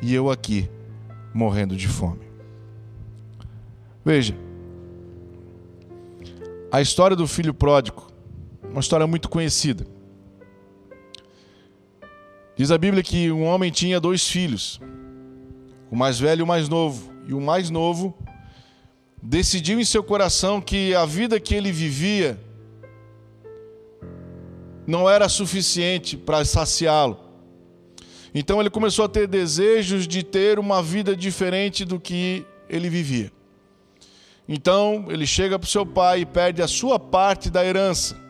e 0.00 0.14
eu 0.14 0.30
aqui 0.30 0.70
morrendo 1.32 1.74
de 1.74 1.88
fome? 1.88 2.24
Veja, 4.04 4.36
a 6.70 6.80
história 6.80 7.16
do 7.16 7.26
filho 7.26 7.54
pródigo 7.54 8.13
uma 8.74 8.80
história 8.80 9.06
muito 9.06 9.28
conhecida. 9.28 9.86
Diz 12.56 12.72
a 12.72 12.78
Bíblia 12.78 13.04
que 13.04 13.30
um 13.30 13.44
homem 13.44 13.70
tinha 13.70 14.00
dois 14.00 14.26
filhos, 14.26 14.80
o 15.92 15.94
mais 15.94 16.18
velho 16.18 16.40
e 16.40 16.42
o 16.42 16.46
mais 16.46 16.68
novo. 16.68 17.12
E 17.28 17.32
o 17.32 17.40
mais 17.40 17.70
novo 17.70 18.18
decidiu 19.22 19.78
em 19.78 19.84
seu 19.84 20.02
coração 20.02 20.60
que 20.60 20.92
a 20.92 21.06
vida 21.06 21.38
que 21.38 21.54
ele 21.54 21.70
vivia 21.70 22.38
não 24.84 25.08
era 25.08 25.28
suficiente 25.28 26.16
para 26.16 26.44
saciá-lo. 26.44 27.18
Então 28.34 28.60
ele 28.60 28.70
começou 28.70 29.04
a 29.04 29.08
ter 29.08 29.28
desejos 29.28 30.08
de 30.08 30.24
ter 30.24 30.58
uma 30.58 30.82
vida 30.82 31.14
diferente 31.14 31.84
do 31.84 32.00
que 32.00 32.44
ele 32.68 32.90
vivia. 32.90 33.30
Então 34.48 35.06
ele 35.10 35.26
chega 35.28 35.60
para 35.60 35.66
o 35.66 35.70
seu 35.70 35.86
pai 35.86 36.22
e 36.22 36.26
perde 36.26 36.60
a 36.60 36.66
sua 36.66 36.98
parte 36.98 37.48
da 37.50 37.64
herança. 37.64 38.23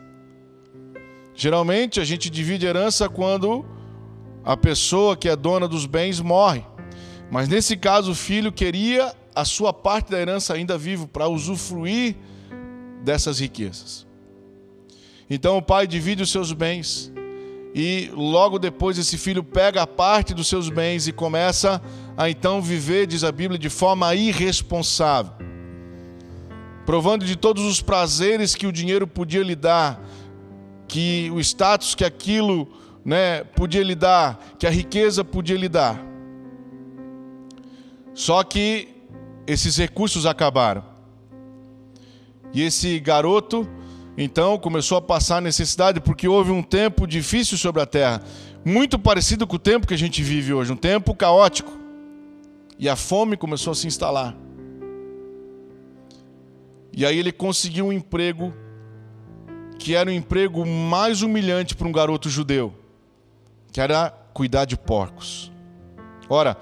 Geralmente 1.35 1.99
a 1.99 2.05
gente 2.05 2.29
divide 2.29 2.65
herança 2.65 3.09
quando 3.09 3.65
a 4.43 4.55
pessoa 4.55 5.17
que 5.17 5.27
é 5.27 5.35
dona 5.35 5.67
dos 5.67 5.85
bens 5.85 6.19
morre. 6.19 6.63
Mas 7.29 7.49
nesse 7.49 7.75
caso 7.75 8.11
o 8.11 8.15
filho 8.15 8.51
queria 8.51 9.13
a 9.35 9.43
sua 9.43 9.73
parte 9.73 10.11
da 10.11 10.19
herança 10.19 10.53
ainda 10.53 10.77
vivo 10.77 11.07
para 11.07 11.27
usufruir 11.27 12.15
dessas 13.03 13.39
riquezas. 13.39 14.07
Então 15.29 15.57
o 15.57 15.61
pai 15.61 15.85
divide 15.85 16.23
os 16.23 16.31
seus 16.31 16.53
bens 16.53 17.11
e 17.73 18.09
logo 18.13 18.57
depois 18.57 18.97
esse 18.97 19.17
filho 19.17 19.43
pega 19.43 19.81
a 19.81 19.87
parte 19.87 20.33
dos 20.33 20.47
seus 20.47 20.69
bens 20.69 21.07
e 21.07 21.11
começa 21.11 21.81
a 22.15 22.29
então 22.29 22.61
viver, 22.61 23.05
diz 23.05 23.21
a 23.23 23.31
Bíblia, 23.33 23.59
de 23.59 23.69
forma 23.69 24.15
irresponsável, 24.15 25.33
provando 26.85 27.25
de 27.25 27.35
todos 27.35 27.65
os 27.65 27.81
prazeres 27.81 28.55
que 28.55 28.65
o 28.65 28.71
dinheiro 28.71 29.05
podia 29.05 29.43
lhe 29.43 29.55
dar, 29.55 30.01
que 30.95 31.29
o 31.29 31.41
status 31.41 31.93
que 31.93 32.05
aquilo 32.05 32.69
né, 33.03 33.43
podia 33.43 33.83
lhe 33.83 33.95
dar, 33.95 34.39
que 34.57 34.65
a 34.65 34.69
riqueza 34.69 35.25
podia 35.25 35.57
lhe 35.57 35.67
dar. 35.67 36.01
Só 38.13 38.41
que 38.45 38.87
esses 39.45 39.75
recursos 39.75 40.25
acabaram. 40.25 40.85
E 42.53 42.61
esse 42.61 42.97
garoto 43.01 43.67
então 44.17 44.57
começou 44.57 44.97
a 44.97 45.01
passar 45.01 45.41
necessidade, 45.41 45.99
porque 45.99 46.29
houve 46.29 46.51
um 46.51 46.63
tempo 46.63 47.05
difícil 47.05 47.57
sobre 47.57 47.81
a 47.81 47.85
terra, 47.85 48.23
muito 48.63 48.97
parecido 48.97 49.45
com 49.45 49.57
o 49.57 49.59
tempo 49.59 49.85
que 49.85 49.93
a 49.93 49.97
gente 49.97 50.23
vive 50.23 50.53
hoje, 50.53 50.71
um 50.71 50.77
tempo 50.77 51.13
caótico. 51.13 51.77
E 52.79 52.87
a 52.87 52.95
fome 52.95 53.35
começou 53.35 53.71
a 53.71 53.75
se 53.75 53.85
instalar. 53.85 54.33
E 56.93 57.05
aí 57.05 57.19
ele 57.19 57.33
conseguiu 57.33 57.87
um 57.87 57.91
emprego 57.91 58.53
que 59.85 59.93
era 59.93 60.09
o 60.09 60.13
emprego 60.13 60.65
mais 60.65 61.21
humilhante 61.21 61.75
para 61.75 61.87
um 61.87 61.91
garoto 61.91 62.27
judeu, 62.27 62.73
que 63.71 63.79
era 63.79 64.09
cuidar 64.33 64.65
de 64.65 64.75
porcos. 64.75 65.51
Ora, 66.27 66.57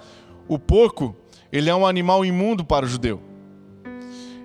o 0.46 0.60
porco, 0.60 1.16
ele 1.50 1.70
é 1.70 1.74
um 1.74 1.88
animal 1.88 2.26
imundo 2.26 2.66
para 2.66 2.86
o 2.86 2.90
judeu. 2.90 3.22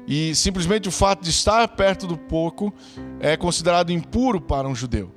E 0.07 0.33
simplesmente 0.33 0.89
o 0.89 0.93
fato 0.93 1.25
de 1.25 1.31
estar 1.31 1.67
perto 1.67 2.07
do 2.07 2.17
porco 2.17 2.73
é 3.19 3.37
considerado 3.37 3.91
impuro 3.91 4.41
para 4.41 4.69
um 4.69 4.77
judeu. 4.77 5.11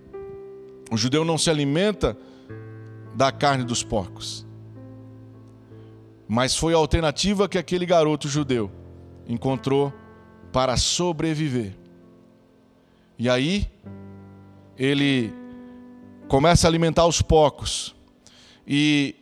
O 0.89 0.97
judeu 0.97 1.23
não 1.23 1.37
se 1.37 1.51
alimenta 1.51 2.17
da 3.13 3.31
carne 3.31 3.63
dos 3.63 3.83
porcos. 3.83 4.43
Mas 6.27 6.55
foi 6.55 6.73
a 6.73 6.77
alternativa 6.77 7.47
que 7.47 7.59
aquele 7.59 7.85
garoto 7.85 8.27
judeu 8.27 8.71
encontrou 9.27 9.93
para 10.51 10.75
sobreviver. 10.77 11.79
E 13.17 13.29
aí, 13.29 13.67
ele 14.77 15.33
começa 16.27 16.67
a 16.67 16.69
alimentar 16.69 17.05
os 17.05 17.21
porcos. 17.21 17.93
E 18.65 19.15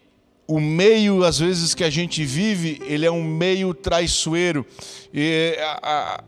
o 0.47 0.59
meio, 0.59 1.23
às 1.23 1.39
vezes, 1.39 1.73
que 1.73 1.83
a 1.83 1.89
gente 1.89 2.23
vive, 2.23 2.81
ele 2.85 3.05
é 3.05 3.11
um 3.11 3.23
meio 3.23 3.73
traiçoeiro. 3.73 4.65
E, 5.13 5.57
a, 5.59 5.79
a, 5.83 6.23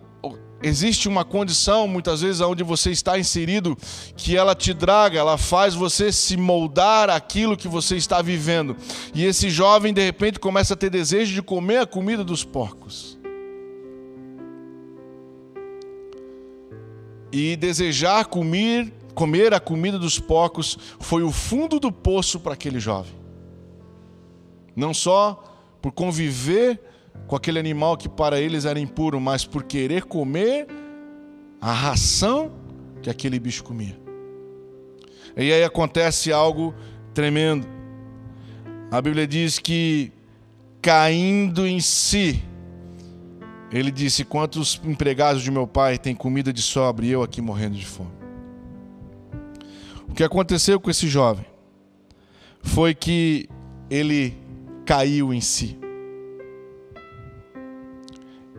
existe 0.63 1.07
uma 1.07 1.25
condição, 1.25 1.87
muitas 1.87 2.21
vezes, 2.21 2.41
onde 2.41 2.63
você 2.63 2.91
está 2.91 3.17
inserido, 3.17 3.77
que 4.15 4.37
ela 4.37 4.55
te 4.55 4.73
draga, 4.73 5.19
ela 5.19 5.37
faz 5.37 5.73
você 5.73 6.11
se 6.11 6.37
moldar 6.37 7.09
aquilo 7.09 7.57
que 7.57 7.67
você 7.67 7.95
está 7.95 8.21
vivendo. 8.21 8.75
E 9.13 9.25
esse 9.25 9.49
jovem, 9.49 9.93
de 9.93 10.03
repente, 10.03 10.39
começa 10.39 10.73
a 10.73 10.77
ter 10.77 10.89
desejo 10.89 11.33
de 11.33 11.41
comer 11.41 11.77
a 11.77 11.85
comida 11.85 12.23
dos 12.23 12.43
porcos. 12.43 13.17
E 17.31 17.55
desejar 17.55 18.25
comer, 18.25 18.91
comer 19.13 19.53
a 19.53 19.59
comida 19.59 19.97
dos 19.97 20.19
porcos 20.19 20.77
foi 20.99 21.23
o 21.23 21.31
fundo 21.31 21.79
do 21.79 21.91
poço 21.91 22.39
para 22.39 22.53
aquele 22.53 22.79
jovem. 22.79 23.13
Não 24.75 24.93
só 24.93 25.43
por 25.81 25.91
conviver 25.91 26.79
com 27.27 27.35
aquele 27.35 27.59
animal 27.59 27.97
que 27.97 28.09
para 28.09 28.39
eles 28.39 28.65
era 28.65 28.79
impuro, 28.79 29.19
mas 29.19 29.45
por 29.45 29.63
querer 29.63 30.03
comer 30.03 30.67
a 31.59 31.71
ração 31.71 32.51
que 33.01 33.09
aquele 33.09 33.39
bicho 33.39 33.63
comia. 33.63 33.99
E 35.35 35.51
aí 35.51 35.63
acontece 35.63 36.31
algo 36.31 36.73
tremendo. 37.13 37.67
A 38.91 39.01
Bíblia 39.01 39.25
diz 39.25 39.59
que 39.59 40.11
caindo 40.81 41.65
em 41.65 41.79
si, 41.79 42.43
ele 43.71 43.91
disse: 43.91 44.25
Quantos 44.25 44.81
empregados 44.83 45.41
de 45.41 45.49
meu 45.49 45.65
pai 45.65 45.97
têm 45.97 46.13
comida 46.13 46.51
de 46.51 46.61
sobra 46.61 47.05
e 47.05 47.11
eu 47.11 47.23
aqui 47.23 47.41
morrendo 47.41 47.77
de 47.77 47.85
fome? 47.85 48.11
O 50.09 50.13
que 50.13 50.23
aconteceu 50.23 50.79
com 50.79 50.89
esse 50.89 51.07
jovem 51.07 51.45
foi 52.61 52.93
que 52.93 53.47
ele 53.89 54.37
caiu 54.85 55.33
em 55.33 55.39
si. 55.39 55.79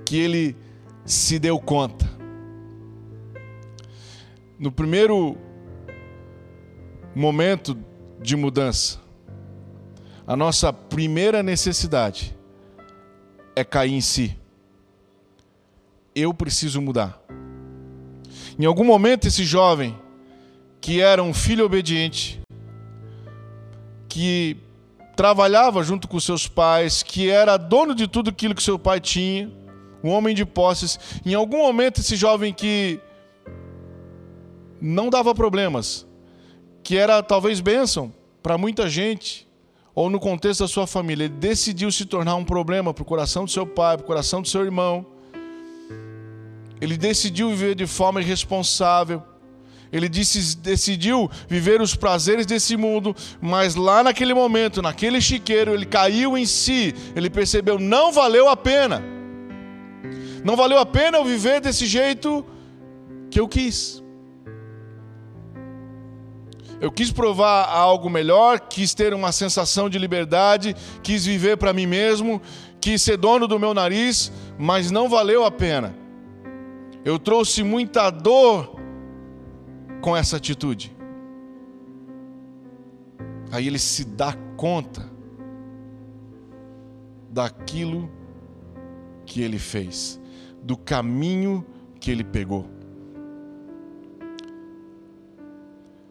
Que 0.04 0.16
ele 0.16 0.56
se 1.04 1.38
deu 1.38 1.60
conta. 1.60 2.10
No 4.58 4.72
primeiro 4.72 5.36
momento 7.14 7.76
de 8.20 8.36
mudança, 8.36 8.98
a 10.26 10.34
nossa 10.36 10.72
primeira 10.72 11.42
necessidade 11.42 12.36
é 13.54 13.62
cair 13.62 13.92
em 13.92 14.00
si. 14.00 14.41
Eu 16.14 16.34
preciso 16.34 16.80
mudar. 16.80 17.20
Em 18.58 18.64
algum 18.64 18.84
momento, 18.84 19.26
esse 19.26 19.44
jovem, 19.44 19.96
que 20.80 21.00
era 21.00 21.22
um 21.22 21.32
filho 21.32 21.64
obediente, 21.64 22.40
que 24.08 24.56
trabalhava 25.16 25.82
junto 25.82 26.06
com 26.06 26.20
seus 26.20 26.46
pais, 26.46 27.02
que 27.02 27.30
era 27.30 27.56
dono 27.56 27.94
de 27.94 28.06
tudo 28.06 28.30
aquilo 28.30 28.54
que 28.54 28.62
seu 28.62 28.78
pai 28.78 29.00
tinha, 29.00 29.50
um 30.02 30.10
homem 30.10 30.34
de 30.34 30.44
posses. 30.44 30.98
Em 31.24 31.34
algum 31.34 31.58
momento, 31.58 32.00
esse 32.00 32.16
jovem 32.16 32.52
que 32.52 33.00
não 34.80 35.08
dava 35.08 35.34
problemas, 35.34 36.06
que 36.82 36.96
era 36.96 37.22
talvez 37.22 37.60
bênção 37.60 38.12
para 38.42 38.58
muita 38.58 38.88
gente, 38.88 39.48
ou 39.94 40.10
no 40.10 40.18
contexto 40.18 40.60
da 40.60 40.68
sua 40.68 40.86
família, 40.86 41.24
ele 41.24 41.34
decidiu 41.34 41.92
se 41.92 42.04
tornar 42.04 42.34
um 42.34 42.44
problema 42.44 42.92
para 42.92 43.02
o 43.02 43.04
coração 43.04 43.44
do 43.44 43.50
seu 43.50 43.66
pai, 43.66 43.96
para 43.96 44.04
o 44.04 44.06
coração 44.06 44.42
do 44.42 44.48
seu 44.48 44.64
irmão. 44.64 45.06
Ele 46.82 46.96
decidiu 46.96 47.48
viver 47.50 47.76
de 47.76 47.86
forma 47.86 48.20
irresponsável. 48.20 49.22
Ele 49.92 50.08
disse, 50.08 50.56
decidiu 50.56 51.30
viver 51.48 51.80
os 51.80 51.94
prazeres 51.94 52.44
desse 52.44 52.76
mundo, 52.76 53.14
mas 53.40 53.76
lá 53.76 54.02
naquele 54.02 54.34
momento, 54.34 54.82
naquele 54.82 55.20
chiqueiro, 55.20 55.72
ele 55.74 55.86
caiu 55.86 56.36
em 56.36 56.44
si. 56.44 56.92
Ele 57.14 57.30
percebeu: 57.30 57.78
não 57.78 58.10
valeu 58.10 58.48
a 58.48 58.56
pena. 58.56 59.00
Não 60.44 60.56
valeu 60.56 60.76
a 60.76 60.84
pena 60.84 61.18
eu 61.18 61.24
viver 61.24 61.60
desse 61.60 61.86
jeito 61.86 62.44
que 63.30 63.38
eu 63.38 63.46
quis. 63.46 64.02
Eu 66.80 66.90
quis 66.90 67.12
provar 67.12 67.66
algo 67.66 68.10
melhor, 68.10 68.58
quis 68.58 68.92
ter 68.92 69.14
uma 69.14 69.30
sensação 69.30 69.88
de 69.88 70.00
liberdade, 70.00 70.74
quis 71.00 71.24
viver 71.24 71.56
para 71.56 71.72
mim 71.72 71.86
mesmo, 71.86 72.42
quis 72.80 73.00
ser 73.02 73.16
dono 73.16 73.46
do 73.46 73.56
meu 73.56 73.72
nariz, 73.72 74.32
mas 74.58 74.90
não 74.90 75.08
valeu 75.08 75.44
a 75.44 75.50
pena. 75.52 76.01
Eu 77.04 77.18
trouxe 77.18 77.62
muita 77.62 78.10
dor 78.10 78.76
com 80.00 80.16
essa 80.16 80.36
atitude. 80.36 80.94
Aí 83.50 83.66
ele 83.66 83.78
se 83.78 84.04
dá 84.04 84.34
conta 84.56 85.10
daquilo 87.30 88.10
que 89.26 89.42
ele 89.42 89.58
fez, 89.58 90.20
do 90.62 90.76
caminho 90.76 91.64
que 91.98 92.10
ele 92.10 92.24
pegou. 92.24 92.68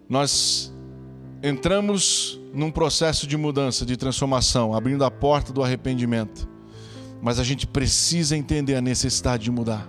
Nós 0.10 0.74
entramos 1.42 2.40
num 2.54 2.70
processo 2.70 3.26
de 3.26 3.38
mudança, 3.38 3.86
de 3.86 3.96
transformação, 3.96 4.74
abrindo 4.74 5.06
a 5.06 5.12
porta 5.12 5.54
do 5.54 5.64
arrependimento. 5.64 6.50
Mas 7.22 7.40
a 7.40 7.44
gente 7.44 7.66
precisa 7.66 8.36
entender 8.36 8.76
a 8.76 8.82
necessidade 8.82 9.44
de 9.44 9.52
mudar. 9.52 9.88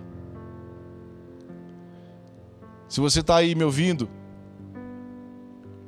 Se 2.92 3.00
você 3.00 3.20
está 3.20 3.36
aí 3.36 3.54
me 3.54 3.64
ouvindo, 3.64 4.06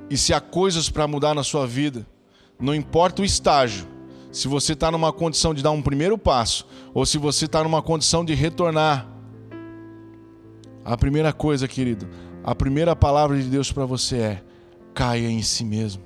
e 0.09 0.17
se 0.17 0.33
há 0.33 0.41
coisas 0.41 0.89
para 0.89 1.07
mudar 1.07 1.35
na 1.35 1.43
sua 1.43 1.67
vida, 1.67 2.07
não 2.59 2.75
importa 2.75 3.21
o 3.21 3.25
estágio, 3.27 3.87
se 4.33 4.49
você 4.49 4.73
está 4.73 4.91
numa 4.91 5.13
condição 5.13 5.53
de 5.53 5.63
dar 5.63 5.71
um 5.71 5.83
primeiro 5.83 6.17
passo, 6.17 6.67
ou 6.95 7.05
se 7.05 7.19
você 7.19 7.45
está 7.45 7.63
numa 7.63 7.83
condição 7.83 8.25
de 8.25 8.33
retornar 8.33 9.07
A 10.83 10.97
primeira 10.97 11.31
coisa, 11.31 11.69
querido, 11.69 12.09
a 12.43 12.55
primeira 12.55 12.97
palavra 12.97 13.37
de 13.37 13.51
Deus 13.51 13.71
para 13.71 13.85
você 13.85 14.17
é: 14.17 14.45
caia 14.95 15.29
em 15.29 15.43
si 15.43 15.63
mesmo. 15.63 16.03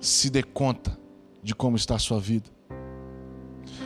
Se 0.00 0.30
dê 0.30 0.42
conta 0.42 0.98
de 1.42 1.54
como 1.54 1.76
está 1.76 1.96
a 1.96 1.98
sua 1.98 2.18
vida. 2.18 2.48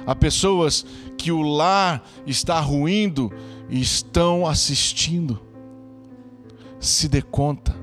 Há 0.06 0.14
pessoas 0.14 0.86
que 1.18 1.32
o 1.32 1.42
lar 1.42 2.04
está 2.24 2.60
ruindo 2.60 3.32
e 3.68 3.81
estão 3.81 4.46
assistindo. 4.46 5.40
Se 6.79 7.09
dê 7.09 7.22
conta. 7.22 7.74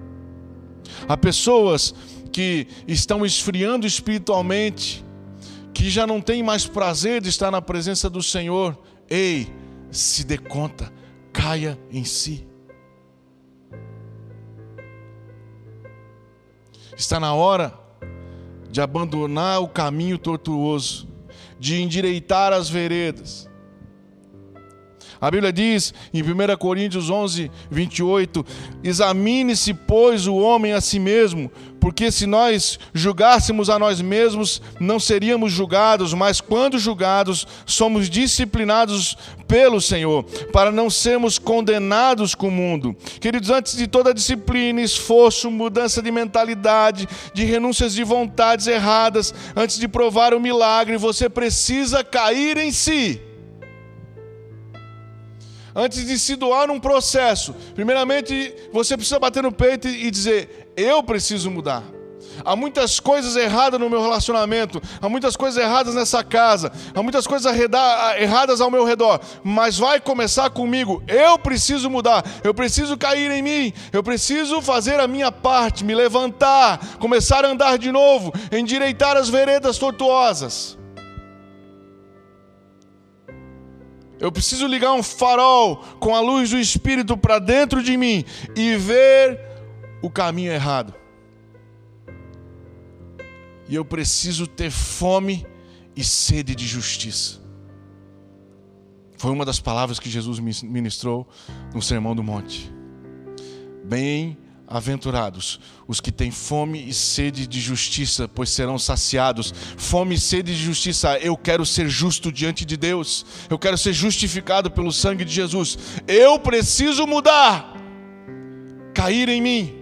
Há 1.07 1.17
pessoas 1.17 1.93
que 2.31 2.67
estão 2.87 3.25
esfriando 3.25 3.85
espiritualmente, 3.85 5.03
que 5.73 5.89
já 5.89 6.07
não 6.07 6.21
têm 6.21 6.41
mais 6.41 6.65
prazer 6.65 7.21
de 7.21 7.29
estar 7.29 7.51
na 7.51 7.61
presença 7.61 8.09
do 8.09 8.23
Senhor. 8.23 8.77
Ei, 9.09 9.53
se 9.91 10.23
dê 10.23 10.37
conta, 10.37 10.91
caia 11.31 11.79
em 11.91 12.03
si. 12.03 12.47
Está 16.95 17.19
na 17.19 17.33
hora 17.33 17.73
de 18.71 18.81
abandonar 18.81 19.61
o 19.61 19.67
caminho 19.67 20.17
tortuoso, 20.17 21.07
de 21.59 21.81
endireitar 21.81 22.53
as 22.53 22.69
veredas. 22.69 23.49
A 25.23 25.31
Bíblia 25.31 25.53
diz 25.53 25.93
em 26.13 26.21
1 26.21 26.57
Coríntios 26.57 27.09
11, 27.09 27.49
28: 27.71 28.45
Examine-se, 28.83 29.73
pois, 29.73 30.27
o 30.27 30.35
homem 30.35 30.73
a 30.73 30.81
si 30.81 30.99
mesmo, 30.99 31.49
porque 31.79 32.11
se 32.11 32.25
nós 32.25 32.77
julgássemos 32.93 33.69
a 33.69 33.79
nós 33.79 34.01
mesmos, 34.01 34.61
não 34.81 34.99
seríamos 34.99 35.53
julgados, 35.53 36.13
mas 36.13 36.41
quando 36.41 36.77
julgados, 36.77 37.47
somos 37.65 38.09
disciplinados 38.09 39.17
pelo 39.47 39.79
Senhor, 39.79 40.25
para 40.51 40.73
não 40.73 40.89
sermos 40.89 41.39
condenados 41.39 42.35
com 42.35 42.49
o 42.49 42.51
mundo. 42.51 42.93
Queridos, 43.21 43.49
antes 43.49 43.77
de 43.77 43.87
toda 43.87 44.13
disciplina, 44.13 44.81
esforço, 44.81 45.49
mudança 45.49 46.01
de 46.01 46.11
mentalidade, 46.11 47.07
de 47.33 47.45
renúncias 47.45 47.93
de 47.93 48.03
vontades 48.03 48.67
erradas, 48.67 49.33
antes 49.55 49.79
de 49.79 49.87
provar 49.87 50.33
o 50.33 50.41
milagre, 50.41 50.97
você 50.97 51.29
precisa 51.29 52.03
cair 52.03 52.57
em 52.57 52.73
si 52.73 53.21
antes 55.75 56.05
de 56.05 56.17
se 56.17 56.35
doar 56.35 56.67
num 56.67 56.79
processo, 56.79 57.55
primeiramente 57.75 58.53
você 58.71 58.95
precisa 58.95 59.19
bater 59.19 59.43
no 59.43 59.51
peito 59.51 59.87
e 59.87 60.09
dizer: 60.09 60.71
Eu 60.75 61.03
preciso 61.03 61.49
mudar. 61.49 61.83
Há 62.43 62.55
muitas 62.55 62.99
coisas 62.99 63.35
erradas 63.35 63.79
no 63.79 63.89
meu 63.89 64.01
relacionamento, 64.01 64.81
há 65.01 65.07
muitas 65.07 65.35
coisas 65.35 65.61
erradas 65.61 65.95
nessa 65.95 66.23
casa, 66.23 66.71
há 66.93 67.03
muitas 67.03 67.27
coisas 67.27 67.53
erradas 68.17 68.61
ao 68.61 68.71
meu 68.71 68.83
redor, 68.83 69.19
mas 69.43 69.77
vai 69.77 69.99
começar 69.99 70.49
comigo. 70.49 71.03
Eu 71.07 71.37
preciso 71.37 71.89
mudar, 71.89 72.23
eu 72.43 72.53
preciso 72.53 72.97
cair 72.97 73.29
em 73.31 73.41
mim, 73.41 73.73
eu 73.91 74.01
preciso 74.01 74.61
fazer 74.61 74.99
a 74.99 75.07
minha 75.07 75.31
parte, 75.31 75.83
me 75.83 75.93
levantar, 75.93 76.97
começar 76.99 77.45
a 77.45 77.49
andar 77.49 77.77
de 77.77 77.91
novo, 77.91 78.33
endireitar 78.51 79.15
as 79.15 79.29
veredas 79.29 79.77
tortuosas. 79.77 80.77
Eu 84.23 84.31
preciso 84.31 84.65
ligar 84.67 84.93
um 84.93 85.03
farol 85.03 85.83
com 85.99 86.15
a 86.15 86.21
luz 86.21 86.49
do 86.49 86.57
Espírito 86.57 87.17
para 87.17 87.39
dentro 87.39 87.83
de 87.83 87.97
mim 87.97 88.23
e 88.55 88.73
ver 88.77 89.37
o 90.01 90.09
caminho 90.09 90.53
errado. 90.53 90.93
E 93.67 93.75
eu 93.75 93.83
preciso 93.83 94.47
ter 94.47 94.71
fome 94.71 95.45
e 95.93 96.05
sede 96.05 96.55
de 96.55 96.65
justiça. 96.65 97.41
Foi 99.17 99.29
uma 99.29 99.43
das 99.43 99.59
palavras 99.59 99.99
que 99.99 100.09
Jesus 100.09 100.39
ministrou 100.39 101.27
no 101.73 101.81
Sermão 101.81 102.15
do 102.15 102.23
Monte. 102.23 102.71
Bem 103.83 104.37
Aventurados 104.73 105.59
os 105.87 106.01
que 106.01 106.11
têm 106.11 106.31
fome 106.31 106.83
e 106.89 106.91
sede 106.95 107.45
de 107.45 107.61
justiça, 107.61 108.27
pois 108.27 108.49
serão 108.49 108.79
saciados. 108.79 109.53
Fome 109.77 110.15
e 110.15 110.19
sede 110.19 110.51
de 110.51 110.63
justiça, 110.63 111.15
eu 111.19 111.37
quero 111.37 111.63
ser 111.63 111.87
justo 111.87 112.31
diante 112.31 112.65
de 112.65 112.75
Deus, 112.75 113.23
eu 113.51 113.59
quero 113.59 113.77
ser 113.77 113.93
justificado 113.93 114.71
pelo 114.71 114.91
sangue 114.91 115.23
de 115.23 115.31
Jesus. 115.31 115.77
Eu 116.07 116.39
preciso 116.39 117.05
mudar, 117.05 117.77
cair 118.95 119.29
em 119.29 119.43
mim, 119.43 119.75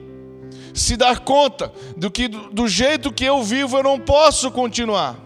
se 0.73 0.97
dar 0.97 1.19
conta 1.19 1.71
do 1.95 2.11
que 2.11 2.27
do 2.27 2.67
jeito 2.67 3.13
que 3.13 3.23
eu 3.23 3.41
vivo 3.41 3.77
eu 3.77 3.83
não 3.83 3.97
posso 3.97 4.51
continuar. 4.51 5.17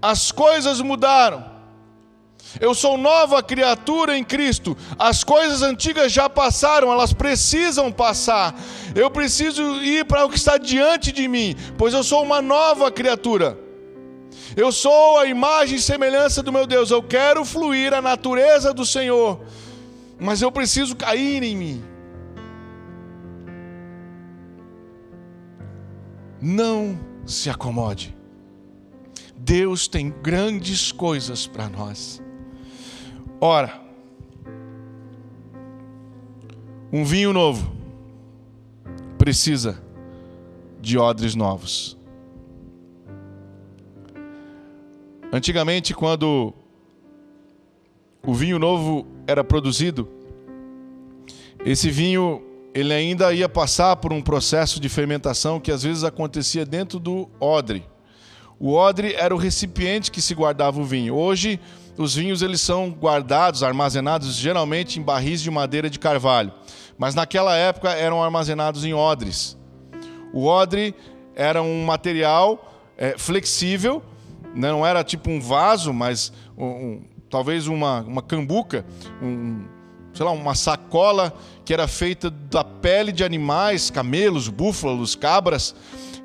As 0.00 0.30
coisas 0.30 0.80
mudaram. 0.80 1.49
Eu 2.58 2.74
sou 2.74 2.96
nova 2.96 3.42
criatura 3.42 4.16
em 4.16 4.24
Cristo. 4.24 4.76
As 4.98 5.22
coisas 5.22 5.62
antigas 5.62 6.10
já 6.10 6.28
passaram, 6.28 6.90
elas 6.90 7.12
precisam 7.12 7.92
passar. 7.92 8.58
Eu 8.94 9.10
preciso 9.10 9.62
ir 9.82 10.04
para 10.06 10.24
o 10.24 10.30
que 10.30 10.36
está 10.36 10.56
diante 10.56 11.12
de 11.12 11.28
mim, 11.28 11.54
pois 11.78 11.94
eu 11.94 12.02
sou 12.02 12.22
uma 12.22 12.40
nova 12.42 12.90
criatura. 12.90 13.58
Eu 14.56 14.72
sou 14.72 15.18
a 15.18 15.26
imagem 15.26 15.76
e 15.76 15.82
semelhança 15.82 16.42
do 16.42 16.52
meu 16.52 16.66
Deus. 16.66 16.90
Eu 16.90 17.02
quero 17.02 17.44
fluir 17.44 17.92
a 17.94 18.02
natureza 18.02 18.74
do 18.74 18.84
Senhor, 18.84 19.40
mas 20.18 20.42
eu 20.42 20.50
preciso 20.50 20.96
cair 20.96 21.42
em 21.42 21.56
mim. 21.56 21.84
Não 26.40 26.98
se 27.26 27.48
acomode. 27.50 28.16
Deus 29.36 29.86
tem 29.86 30.10
grandes 30.10 30.90
coisas 30.90 31.46
para 31.46 31.68
nós. 31.68 32.20
Ora, 33.42 33.80
um 36.92 37.04
vinho 37.04 37.32
novo 37.32 37.72
precisa 39.16 39.82
de 40.78 40.98
odres 40.98 41.34
novos. 41.34 41.96
Antigamente, 45.32 45.94
quando 45.94 46.52
o 48.26 48.34
vinho 48.34 48.58
novo 48.58 49.06
era 49.26 49.42
produzido, 49.42 50.06
esse 51.64 51.88
vinho 51.88 52.42
ele 52.74 52.92
ainda 52.92 53.32
ia 53.32 53.48
passar 53.48 53.96
por 53.96 54.12
um 54.12 54.20
processo 54.20 54.78
de 54.78 54.90
fermentação 54.90 55.58
que 55.58 55.72
às 55.72 55.82
vezes 55.82 56.04
acontecia 56.04 56.66
dentro 56.66 56.98
do 56.98 57.26
odre. 57.40 57.84
O 58.58 58.74
odre 58.74 59.14
era 59.14 59.34
o 59.34 59.38
recipiente 59.38 60.10
que 60.10 60.20
se 60.20 60.34
guardava 60.34 60.78
o 60.78 60.84
vinho. 60.84 61.14
Hoje 61.14 61.58
os 62.00 62.14
vinhos 62.14 62.40
eles 62.40 62.62
são 62.62 62.88
guardados, 62.88 63.62
armazenados 63.62 64.34
geralmente 64.34 64.98
em 64.98 65.02
barris 65.02 65.42
de 65.42 65.50
madeira 65.50 65.90
de 65.90 65.98
carvalho, 65.98 66.50
mas 66.96 67.14
naquela 67.14 67.54
época 67.54 67.90
eram 67.90 68.24
armazenados 68.24 68.86
em 68.86 68.94
odres. 68.94 69.54
O 70.32 70.46
odre 70.46 70.94
era 71.34 71.60
um 71.60 71.84
material 71.84 72.72
é, 72.96 73.18
flexível, 73.18 74.02
né? 74.54 74.70
não 74.70 74.86
era 74.86 75.04
tipo 75.04 75.28
um 75.28 75.38
vaso, 75.38 75.92
mas 75.92 76.32
um, 76.56 76.64
um, 76.64 77.04
talvez 77.28 77.66
uma, 77.66 78.00
uma 78.00 78.22
cambuca, 78.22 78.82
um, 79.22 79.66
sei 80.14 80.24
lá, 80.24 80.32
uma 80.32 80.54
sacola 80.54 81.34
que 81.66 81.74
era 81.74 81.86
feita 81.86 82.30
da 82.30 82.64
pele 82.64 83.12
de 83.12 83.22
animais, 83.22 83.90
camelos, 83.90 84.48
búfalos, 84.48 85.14
cabras, 85.14 85.74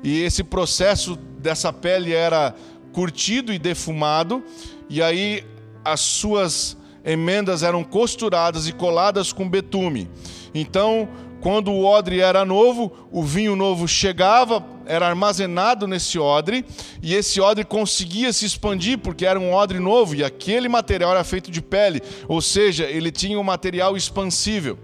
e 0.02 0.22
esse 0.22 0.42
processo 0.42 1.16
dessa 1.16 1.70
pele 1.70 2.14
era 2.14 2.54
curtido 2.94 3.52
e 3.52 3.58
defumado, 3.58 4.42
e 4.88 5.02
aí 5.02 5.44
as 5.92 6.00
suas 6.00 6.76
emendas 7.04 7.62
eram 7.62 7.84
costuradas 7.84 8.66
e 8.66 8.72
coladas 8.72 9.32
com 9.32 9.48
betume. 9.48 10.10
Então, 10.52 11.08
quando 11.40 11.70
o 11.70 11.84
odre 11.84 12.20
era 12.20 12.44
novo, 12.44 12.92
o 13.12 13.22
vinho 13.22 13.54
novo 13.54 13.86
chegava, 13.86 14.64
era 14.84 15.06
armazenado 15.06 15.86
nesse 15.86 16.18
odre, 16.18 16.64
e 17.02 17.14
esse 17.14 17.40
odre 17.40 17.64
conseguia 17.64 18.32
se 18.32 18.44
expandir 18.44 18.98
porque 18.98 19.24
era 19.24 19.38
um 19.38 19.52
odre 19.52 19.78
novo 19.78 20.14
e 20.14 20.24
aquele 20.24 20.68
material 20.68 21.12
era 21.12 21.22
feito 21.22 21.50
de 21.50 21.62
pele, 21.62 22.02
ou 22.26 22.40
seja, 22.40 22.84
ele 22.84 23.12
tinha 23.12 23.38
um 23.38 23.44
material 23.44 23.96
expansível. 23.96 24.78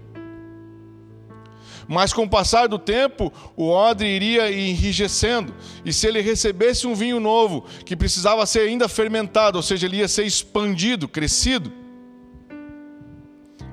Mas 1.87 2.13
com 2.13 2.23
o 2.23 2.29
passar 2.29 2.67
do 2.67 2.79
tempo, 2.79 3.31
o 3.55 3.69
odre 3.69 4.07
iria 4.07 4.51
enrijecendo, 4.51 5.53
e 5.83 5.91
se 5.91 6.07
ele 6.07 6.21
recebesse 6.21 6.87
um 6.87 6.95
vinho 6.95 7.19
novo, 7.19 7.65
que 7.85 7.95
precisava 7.95 8.45
ser 8.45 8.61
ainda 8.61 8.87
fermentado, 8.87 9.57
ou 9.57 9.63
seja, 9.63 9.85
ele 9.85 9.97
ia 9.97 10.07
ser 10.07 10.25
expandido, 10.25 11.07
crescido, 11.07 11.71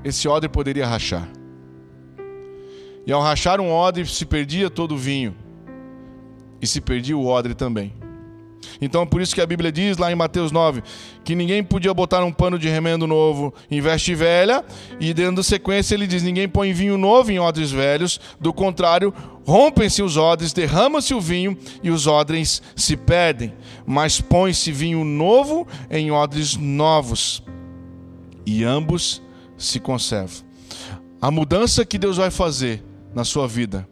esse 0.02 0.26
odre 0.26 0.48
poderia 0.48 0.86
rachar. 0.86 1.28
E 3.06 3.12
ao 3.12 3.20
rachar 3.20 3.60
um 3.60 3.70
odre, 3.70 4.06
se 4.06 4.24
perdia 4.24 4.70
todo 4.70 4.94
o 4.94 4.98
vinho, 4.98 5.36
e 6.60 6.66
se 6.66 6.80
perdia 6.80 7.16
o 7.16 7.26
odre 7.26 7.54
também. 7.54 7.99
Então, 8.80 9.06
por 9.06 9.20
isso 9.20 9.34
que 9.34 9.40
a 9.40 9.46
Bíblia 9.46 9.70
diz 9.70 9.96
lá 9.98 10.10
em 10.10 10.14
Mateus 10.14 10.50
9 10.52 10.82
que 11.24 11.34
ninguém 11.34 11.62
podia 11.62 11.92
botar 11.92 12.24
um 12.24 12.32
pano 12.32 12.58
de 12.58 12.68
remendo 12.68 13.06
novo 13.06 13.52
em 13.70 13.80
veste 13.80 14.14
velha, 14.14 14.64
e 14.98 15.12
dando 15.12 15.42
sequência 15.42 15.94
ele 15.94 16.06
diz: 16.06 16.22
ninguém 16.22 16.48
põe 16.48 16.72
vinho 16.72 16.96
novo 16.96 17.30
em 17.30 17.38
odres 17.38 17.70
velhos, 17.70 18.20
do 18.40 18.52
contrário, 18.52 19.12
rompem-se 19.44 20.02
os 20.02 20.16
odres, 20.16 20.52
derrama-se 20.52 21.14
o 21.14 21.20
vinho 21.20 21.56
e 21.82 21.90
os 21.90 22.06
odres 22.06 22.62
se 22.74 22.96
perdem. 22.96 23.52
Mas 23.86 24.20
põe-se 24.20 24.72
vinho 24.72 25.04
novo 25.04 25.66
em 25.90 26.10
odres 26.10 26.56
novos, 26.56 27.42
e 28.46 28.64
ambos 28.64 29.22
se 29.56 29.78
conserva. 29.78 30.42
A 31.20 31.30
mudança 31.30 31.84
que 31.84 31.98
Deus 31.98 32.16
vai 32.16 32.30
fazer 32.30 32.82
na 33.14 33.24
sua 33.24 33.46
vida 33.46 33.86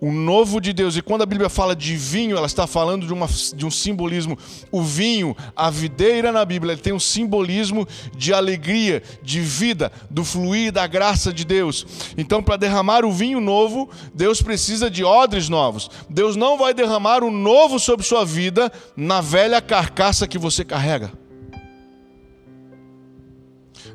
o 0.00 0.10
novo 0.10 0.60
de 0.60 0.72
Deus. 0.72 0.96
E 0.96 1.02
quando 1.02 1.22
a 1.22 1.26
Bíblia 1.26 1.48
fala 1.48 1.76
de 1.76 1.94
vinho, 1.96 2.36
ela 2.36 2.46
está 2.46 2.66
falando 2.66 3.06
de, 3.06 3.12
uma, 3.12 3.26
de 3.54 3.66
um 3.66 3.70
simbolismo. 3.70 4.38
O 4.72 4.82
vinho, 4.82 5.36
a 5.54 5.68
videira 5.68 6.32
na 6.32 6.44
Bíblia, 6.44 6.76
tem 6.76 6.92
um 6.92 7.00
simbolismo 7.00 7.86
de 8.16 8.32
alegria, 8.32 9.02
de 9.22 9.40
vida, 9.40 9.92
do 10.08 10.24
fluir 10.24 10.72
da 10.72 10.86
graça 10.86 11.32
de 11.32 11.44
Deus. 11.44 11.86
Então, 12.16 12.42
para 12.42 12.56
derramar 12.56 13.04
o 13.04 13.12
vinho 13.12 13.40
novo, 13.40 13.90
Deus 14.14 14.40
precisa 14.40 14.90
de 14.90 15.04
odres 15.04 15.48
novos. 15.48 15.90
Deus 16.08 16.36
não 16.36 16.56
vai 16.56 16.72
derramar 16.72 17.22
o 17.22 17.30
novo 17.30 17.78
sobre 17.78 18.06
sua 18.06 18.24
vida 18.24 18.72
na 18.96 19.20
velha 19.20 19.60
carcaça 19.60 20.26
que 20.26 20.38
você 20.38 20.64
carrega. 20.64 21.12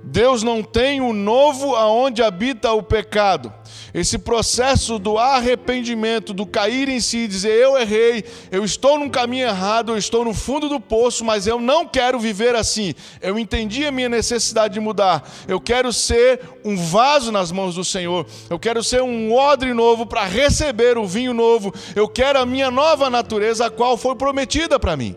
Deus 0.04 0.44
não 0.44 0.62
tem 0.62 1.02
o 1.02 1.12
novo 1.12 1.76
aonde 1.76 2.22
habita 2.22 2.72
o 2.74 2.84
pecado. 2.84 3.52
Esse 3.96 4.18
processo 4.18 5.00
do 5.00 5.18
arrependimento, 5.18 6.34
do 6.34 6.46
cair 6.46 6.90
em 6.90 7.00
si, 7.00 7.30
dizer 7.30 7.54
eu 7.54 7.78
errei, 7.78 8.26
eu 8.52 8.66
estou 8.66 9.00
num 9.00 9.08
caminho 9.08 9.48
errado, 9.48 9.94
eu 9.94 9.98
estou 9.98 10.26
no 10.26 10.34
fundo 10.34 10.68
do 10.68 10.82
poço, 10.82 11.24
mas 11.24 11.48
eu 11.48 11.62
não 11.62 11.88
quero 11.88 12.20
viver 12.20 12.56
assim. 12.56 12.94
Eu 13.22 13.40
entendi 13.40 13.86
a 13.86 13.94
minha 13.94 14.10
necessidade 14.10 14.74
de 14.74 14.82
mudar. 14.82 15.26
Eu 15.48 15.62
quero 15.62 15.94
ser 15.94 16.42
um 16.66 16.76
vaso 16.76 17.32
nas 17.32 17.54
mãos 17.54 17.76
do 17.76 17.86
Senhor. 17.86 18.28
Eu 18.50 18.60
quero 18.60 18.84
ser 18.84 19.02
um 19.02 19.34
odre 19.34 19.74
novo 19.74 20.06
para 20.06 20.26
receber 20.26 20.98
o 20.98 21.08
vinho 21.08 21.34
novo. 21.34 21.74
Eu 21.96 22.10
quero 22.10 22.38
a 22.38 22.46
minha 22.46 22.70
nova 22.70 23.10
natureza, 23.10 23.68
a 23.68 23.72
qual 23.72 23.96
foi 23.96 24.18
prometida 24.18 24.78
para 24.78 24.98
mim. 24.98 25.16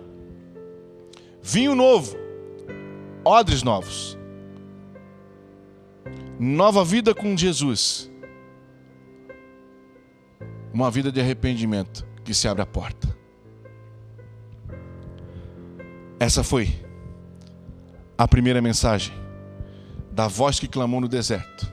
Vinho 1.42 1.74
novo, 1.74 2.16
odres 3.24 3.64
novos 3.64 4.16
nova 6.38 6.84
vida 6.84 7.12
com 7.12 7.36
Jesus, 7.36 8.08
uma 10.78 10.92
vida 10.92 11.10
de 11.10 11.20
arrependimento 11.20 12.06
que 12.22 12.32
se 12.32 12.46
abre 12.46 12.62
a 12.62 12.66
porta. 12.66 13.08
Essa 16.20 16.44
foi 16.44 16.72
a 18.16 18.28
primeira 18.28 18.62
mensagem 18.62 19.12
da 20.12 20.28
voz 20.28 20.60
que 20.60 20.68
clamou 20.68 21.00
no 21.00 21.08
deserto. 21.08 21.68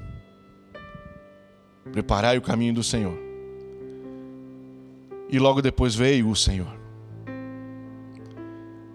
Preparai 1.91 2.39
o 2.39 2.41
caminho 2.41 2.73
do 2.73 2.81
Senhor. 2.83 3.15
E 5.29 5.37
logo 5.37 5.61
depois 5.61 5.93
veio 5.93 6.27
o 6.27 6.35
Senhor. 6.35 6.75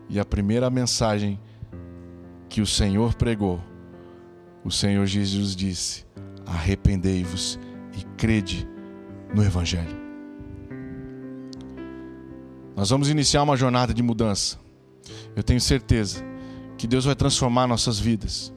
E 0.08 0.18
a 0.18 0.24
primeira 0.24 0.68
mensagem 0.70 1.38
que 2.48 2.60
o 2.60 2.66
Senhor 2.66 3.14
pregou 3.14 3.60
o 4.64 4.72
Senhor 4.72 5.06
Jesus 5.06 5.54
disse: 5.54 6.04
arrependei-vos 6.44 7.60
e 7.96 8.04
crede 8.16 8.68
no 9.32 9.44
Evangelho. 9.44 9.99
Nós 12.80 12.88
vamos 12.88 13.10
iniciar 13.10 13.42
uma 13.42 13.58
jornada 13.58 13.92
de 13.92 14.02
mudança. 14.02 14.58
Eu 15.36 15.42
tenho 15.42 15.60
certeza 15.60 16.24
que 16.78 16.86
Deus 16.86 17.04
vai 17.04 17.14
transformar 17.14 17.66
nossas 17.66 17.98
vidas. 17.98 18.54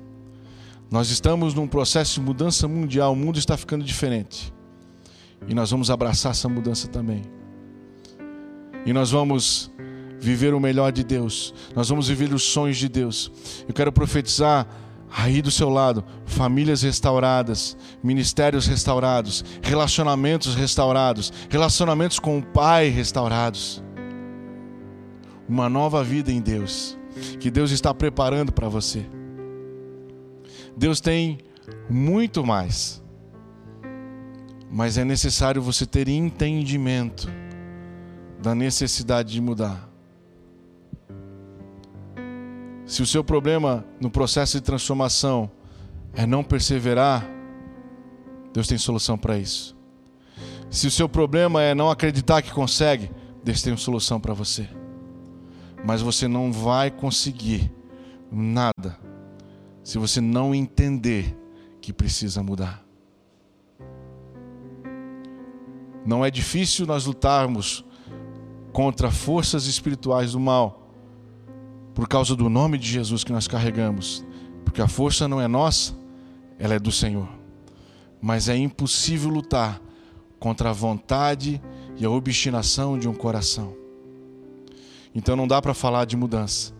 Nós 0.89 1.09
estamos 1.09 1.53
num 1.53 1.67
processo 1.67 2.13
de 2.13 2.21
mudança 2.21 2.65
mundial, 2.65 3.11
o 3.11 3.17
mundo 3.17 3.37
está 3.37 3.57
ficando 3.57 3.83
diferente. 3.83 4.53
E 5.45 5.53
nós 5.53 5.71
vamos 5.71 5.91
abraçar 5.91 6.31
essa 6.31 6.47
mudança 6.47 6.87
também. 6.87 7.23
E 8.85 8.93
nós 8.93 9.11
vamos 9.11 9.69
viver 10.21 10.53
o 10.53 10.59
melhor 10.59 10.93
de 10.93 11.03
Deus. 11.03 11.53
Nós 11.75 11.89
vamos 11.89 12.07
viver 12.07 12.33
os 12.33 12.43
sonhos 12.43 12.77
de 12.77 12.87
Deus. 12.87 13.29
Eu 13.67 13.73
quero 13.73 13.91
profetizar 13.91 14.65
aí 15.11 15.41
do 15.41 15.51
seu 15.51 15.67
lado, 15.67 16.01
famílias 16.25 16.81
restauradas, 16.81 17.75
ministérios 18.01 18.67
restaurados, 18.67 19.43
relacionamentos 19.61 20.55
restaurados, 20.55 21.33
relacionamentos 21.49 22.19
com 22.19 22.39
o 22.39 22.41
Pai 22.41 22.87
restaurados. 22.87 23.83
Uma 25.53 25.69
nova 25.69 26.03
vida 26.03 26.31
em 26.31 26.41
Deus, 26.41 26.97
que 27.39 27.51
Deus 27.51 27.69
está 27.69 27.93
preparando 27.93 28.51
para 28.51 28.67
você. 28.67 29.05
Deus 30.75 30.99
tem 30.99 31.37
muito 31.87 32.43
mais, 32.43 33.03
mas 34.71 34.97
é 34.97 35.05
necessário 35.05 35.61
você 35.61 35.85
ter 35.85 36.07
entendimento 36.07 37.29
da 38.41 38.55
necessidade 38.55 39.31
de 39.31 39.39
mudar. 39.39 39.87
Se 42.83 43.03
o 43.03 43.05
seu 43.05 43.23
problema 43.23 43.85
no 44.01 44.09
processo 44.09 44.57
de 44.57 44.63
transformação 44.63 45.51
é 46.15 46.25
não 46.25 46.43
perseverar, 46.43 47.29
Deus 48.51 48.67
tem 48.67 48.79
solução 48.79 49.19
para 49.19 49.37
isso. 49.37 49.77
Se 50.71 50.87
o 50.87 50.91
seu 50.91 51.07
problema 51.07 51.61
é 51.61 51.75
não 51.75 51.91
acreditar 51.91 52.41
que 52.41 52.51
consegue, 52.51 53.11
Deus 53.43 53.61
tem 53.61 53.71
uma 53.71 53.77
solução 53.77 54.19
para 54.19 54.33
você. 54.33 54.67
Mas 55.83 56.01
você 56.01 56.27
não 56.27 56.51
vai 56.51 56.89
conseguir 56.89 57.71
nada 58.31 58.97
se 59.83 59.97
você 59.97 60.21
não 60.21 60.55
entender 60.55 61.37
que 61.81 61.91
precisa 61.91 62.41
mudar. 62.41 62.83
Não 66.05 66.23
é 66.23 66.31
difícil 66.31 66.85
nós 66.85 67.05
lutarmos 67.05 67.85
contra 68.71 69.11
forças 69.11 69.65
espirituais 69.65 70.31
do 70.31 70.39
mal 70.39 70.89
por 71.93 72.07
causa 72.07 72.35
do 72.35 72.49
nome 72.49 72.77
de 72.77 72.87
Jesus 72.87 73.23
que 73.23 73.31
nós 73.31 73.47
carregamos, 73.47 74.25
porque 74.65 74.81
a 74.81 74.87
força 74.87 75.27
não 75.27 75.39
é 75.39 75.47
nossa, 75.47 75.93
ela 76.57 76.73
é 76.73 76.79
do 76.79 76.91
Senhor. 76.91 77.29
Mas 78.21 78.49
é 78.49 78.55
impossível 78.55 79.29
lutar 79.29 79.81
contra 80.39 80.71
a 80.71 80.73
vontade 80.73 81.61
e 81.97 82.05
a 82.05 82.09
obstinação 82.09 82.97
de 82.97 83.07
um 83.07 83.13
coração. 83.13 83.82
Então 85.13 85.35
não 85.35 85.47
dá 85.47 85.61
para 85.61 85.73
falar 85.73 86.05
de 86.05 86.17
mudança 86.17 86.73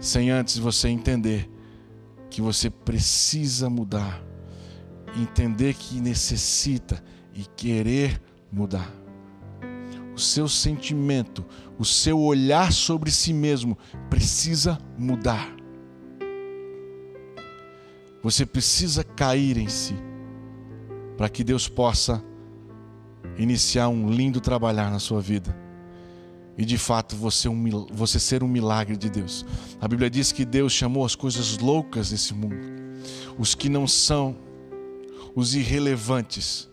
sem 0.00 0.30
antes 0.30 0.58
você 0.58 0.88
entender 0.88 1.50
que 2.30 2.40
você 2.40 2.70
precisa 2.70 3.68
mudar, 3.68 4.22
entender 5.16 5.74
que 5.74 6.00
necessita 6.00 7.02
e 7.34 7.44
querer 7.56 8.20
mudar 8.52 8.88
o 10.18 10.20
seu 10.20 10.48
sentimento, 10.48 11.46
o 11.78 11.84
seu 11.84 12.18
olhar 12.18 12.72
sobre 12.72 13.08
si 13.08 13.32
mesmo 13.32 13.78
precisa 14.10 14.76
mudar. 14.98 15.48
Você 18.20 18.44
precisa 18.44 19.04
cair 19.04 19.56
em 19.56 19.68
si 19.68 19.94
para 21.16 21.28
que 21.28 21.44
Deus 21.44 21.68
possa 21.68 22.20
iniciar 23.38 23.88
um 23.88 24.10
lindo 24.10 24.40
trabalhar 24.40 24.90
na 24.90 24.98
sua 24.98 25.20
vida. 25.20 25.56
E 26.58 26.64
de 26.64 26.76
fato 26.76 27.14
você, 27.14 27.48
um, 27.48 27.86
você 27.92 28.18
ser 28.18 28.42
um 28.42 28.48
milagre 28.48 28.96
de 28.96 29.08
Deus. 29.08 29.46
A 29.80 29.86
Bíblia 29.86 30.10
diz 30.10 30.32
que 30.32 30.44
Deus 30.44 30.72
chamou 30.72 31.04
as 31.04 31.14
coisas 31.14 31.56
loucas 31.58 32.10
desse 32.10 32.34
mundo, 32.34 32.56
os 33.38 33.54
que 33.54 33.68
não 33.68 33.86
são, 33.86 34.36
os 35.36 35.54
irrelevantes, 35.54 36.68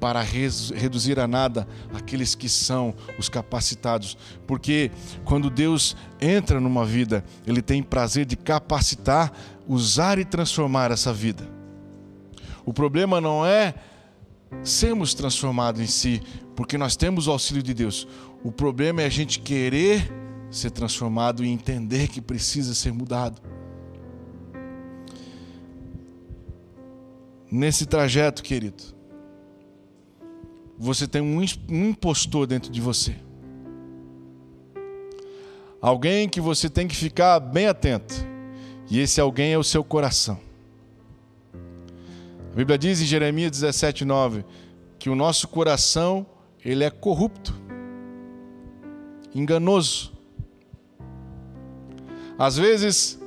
para 0.00 0.20
reduzir 0.20 1.20
a 1.20 1.28
nada 1.28 1.68
aqueles 1.94 2.34
que 2.34 2.48
são 2.48 2.92
os 3.16 3.28
capacitados. 3.28 4.18
Porque 4.48 4.90
quando 5.24 5.48
Deus 5.48 5.96
entra 6.20 6.58
numa 6.60 6.84
vida, 6.84 7.24
Ele 7.46 7.62
tem 7.62 7.80
prazer 7.80 8.26
de 8.26 8.34
capacitar, 8.34 9.32
usar 9.68 10.18
e 10.18 10.24
transformar 10.24 10.90
essa 10.90 11.12
vida. 11.12 11.48
O 12.64 12.72
problema 12.72 13.20
não 13.20 13.46
é 13.46 13.74
sermos 14.62 15.14
transformados 15.14 15.80
em 15.80 15.86
si, 15.86 16.22
porque 16.54 16.78
nós 16.78 16.96
temos 16.96 17.26
o 17.26 17.32
auxílio 17.32 17.62
de 17.62 17.74
Deus. 17.74 18.06
O 18.44 18.52
problema 18.52 19.02
é 19.02 19.06
a 19.06 19.10
gente 19.10 19.40
querer 19.40 20.12
ser 20.50 20.70
transformado 20.70 21.44
e 21.44 21.48
entender 21.48 22.08
que 22.08 22.20
precisa 22.20 22.74
ser 22.74 22.92
mudado. 22.92 23.40
Nesse 27.50 27.86
trajeto, 27.86 28.42
querido, 28.42 28.82
você 30.78 31.06
tem 31.06 31.22
um 31.22 31.42
impostor 31.68 32.46
dentro 32.46 32.70
de 32.70 32.80
você. 32.80 33.14
Alguém 35.80 36.28
que 36.28 36.40
você 36.40 36.70
tem 36.70 36.86
que 36.86 36.94
ficar 36.94 37.40
bem 37.40 37.66
atento. 37.66 38.14
E 38.88 39.00
esse 39.00 39.20
alguém 39.20 39.52
é 39.52 39.58
o 39.58 39.64
seu 39.64 39.82
coração. 39.82 40.38
A 42.52 42.54
Bíblia 42.54 42.76
diz 42.76 43.00
em 43.00 43.06
Jeremias 43.06 43.50
17, 43.50 44.04
9, 44.04 44.44
que 44.98 45.08
o 45.08 45.14
nosso 45.14 45.48
coração 45.48 46.26
ele 46.62 46.84
é 46.84 46.90
corrupto, 46.90 47.54
enganoso. 49.34 50.12
Às 52.38 52.58
vezes, 52.58 53.18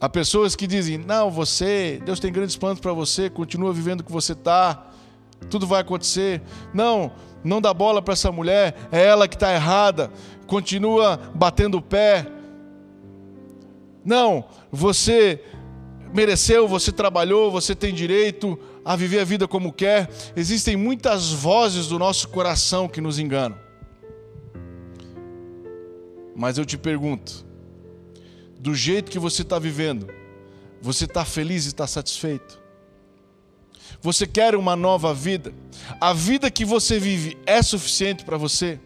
há 0.00 0.08
pessoas 0.08 0.56
que 0.56 0.66
dizem: 0.66 0.96
Não, 0.96 1.30
você, 1.30 2.00
Deus 2.02 2.18
tem 2.18 2.32
grandes 2.32 2.56
planos 2.56 2.80
para 2.80 2.94
você, 2.94 3.28
continua 3.28 3.70
vivendo 3.70 4.00
o 4.00 4.04
que 4.04 4.10
você 4.10 4.32
está, 4.32 4.90
tudo 5.50 5.66
vai 5.66 5.82
acontecer. 5.82 6.40
Não, 6.72 7.12
não 7.44 7.60
dá 7.60 7.74
bola 7.74 8.00
para 8.00 8.14
essa 8.14 8.32
mulher, 8.32 8.74
é 8.90 9.04
ela 9.04 9.28
que 9.28 9.36
está 9.36 9.52
errada. 9.52 10.10
Continua 10.46 11.18
batendo 11.34 11.76
o 11.76 11.82
pé. 11.82 12.26
Não, 14.02 14.46
você 14.72 15.44
mereceu, 16.12 16.66
você 16.66 16.92
trabalhou, 16.92 17.50
você 17.50 17.74
tem 17.74 17.94
direito 17.94 18.58
a 18.84 18.96
viver 18.96 19.20
a 19.20 19.24
vida 19.24 19.46
como 19.46 19.72
quer. 19.72 20.08
Existem 20.36 20.76
muitas 20.76 21.32
vozes 21.32 21.86
do 21.86 21.98
nosso 21.98 22.28
coração 22.28 22.88
que 22.88 23.00
nos 23.00 23.18
enganam. 23.18 23.58
Mas 26.34 26.58
eu 26.58 26.64
te 26.64 26.78
pergunto: 26.78 27.44
do 28.58 28.74
jeito 28.74 29.10
que 29.10 29.18
você 29.18 29.42
está 29.42 29.58
vivendo, 29.58 30.08
você 30.80 31.04
está 31.04 31.24
feliz 31.24 31.64
e 31.66 31.68
está 31.68 31.86
satisfeito? 31.86 32.60
Você 34.00 34.26
quer 34.26 34.54
uma 34.54 34.74
nova 34.74 35.12
vida? 35.12 35.52
A 36.00 36.12
vida 36.12 36.50
que 36.50 36.64
você 36.64 36.98
vive 36.98 37.36
é 37.44 37.62
suficiente 37.62 38.24
para 38.24 38.36
você? 38.36 38.80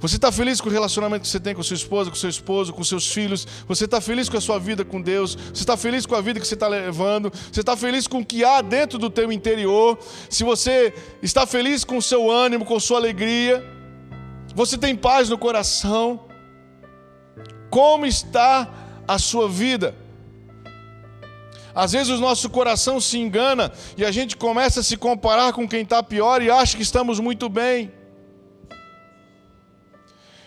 Você 0.00 0.16
está 0.16 0.32
feliz 0.32 0.60
com 0.60 0.68
o 0.68 0.72
relacionamento 0.72 1.22
que 1.22 1.28
você 1.28 1.40
tem 1.40 1.54
com 1.54 1.62
sua 1.62 1.76
esposa, 1.76 2.10
com 2.10 2.16
seu 2.16 2.30
esposo, 2.30 2.72
com 2.72 2.82
seus 2.82 3.06
filhos? 3.12 3.46
Você 3.68 3.84
está 3.84 4.00
feliz 4.00 4.28
com 4.28 4.36
a 4.36 4.40
sua 4.40 4.58
vida 4.58 4.84
com 4.84 5.00
Deus? 5.00 5.34
Você 5.34 5.62
está 5.62 5.76
feliz 5.76 6.06
com 6.06 6.14
a 6.14 6.20
vida 6.20 6.40
que 6.40 6.46
você 6.46 6.54
está 6.54 6.68
levando? 6.68 7.32
Você 7.52 7.60
está 7.60 7.76
feliz 7.76 8.06
com 8.06 8.20
o 8.20 8.24
que 8.24 8.44
há 8.44 8.60
dentro 8.60 8.98
do 8.98 9.08
teu 9.10 9.32
interior? 9.32 9.98
Se 10.28 10.44
você 10.44 10.92
está 11.22 11.46
feliz 11.46 11.84
com 11.84 11.98
o 11.98 12.02
seu 12.02 12.30
ânimo, 12.30 12.64
com 12.64 12.78
sua 12.80 12.98
alegria? 12.98 13.64
Você 14.54 14.76
tem 14.76 14.94
paz 14.94 15.28
no 15.28 15.38
coração? 15.38 16.26
Como 17.70 18.04
está 18.04 18.68
a 19.06 19.18
sua 19.18 19.48
vida? 19.48 19.94
Às 21.74 21.92
vezes 21.92 22.10
o 22.10 22.20
nosso 22.20 22.50
coração 22.50 23.00
se 23.00 23.18
engana 23.18 23.72
e 23.96 24.04
a 24.04 24.10
gente 24.10 24.36
começa 24.36 24.80
a 24.80 24.82
se 24.82 24.96
comparar 24.96 25.52
com 25.52 25.66
quem 25.66 25.82
está 25.82 26.02
pior 26.02 26.42
e 26.42 26.50
acha 26.50 26.76
que 26.76 26.82
estamos 26.82 27.18
muito 27.18 27.48
bem. 27.48 27.90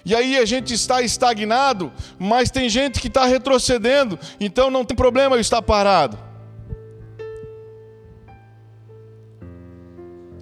E 0.05 0.13
aí 0.13 0.37
a 0.37 0.45
gente 0.45 0.71
está 0.71 1.01
estagnado, 1.01 1.91
mas 2.19 2.51
tem 2.51 2.69
gente 2.69 3.01
que 3.01 3.07
está 3.07 3.25
retrocedendo, 3.25 4.19
então 4.39 4.69
não 4.69 4.85
tem 4.85 4.95
problema 4.95 5.35
eu 5.35 5.39
estar 5.39 5.63
parado. 5.63 6.15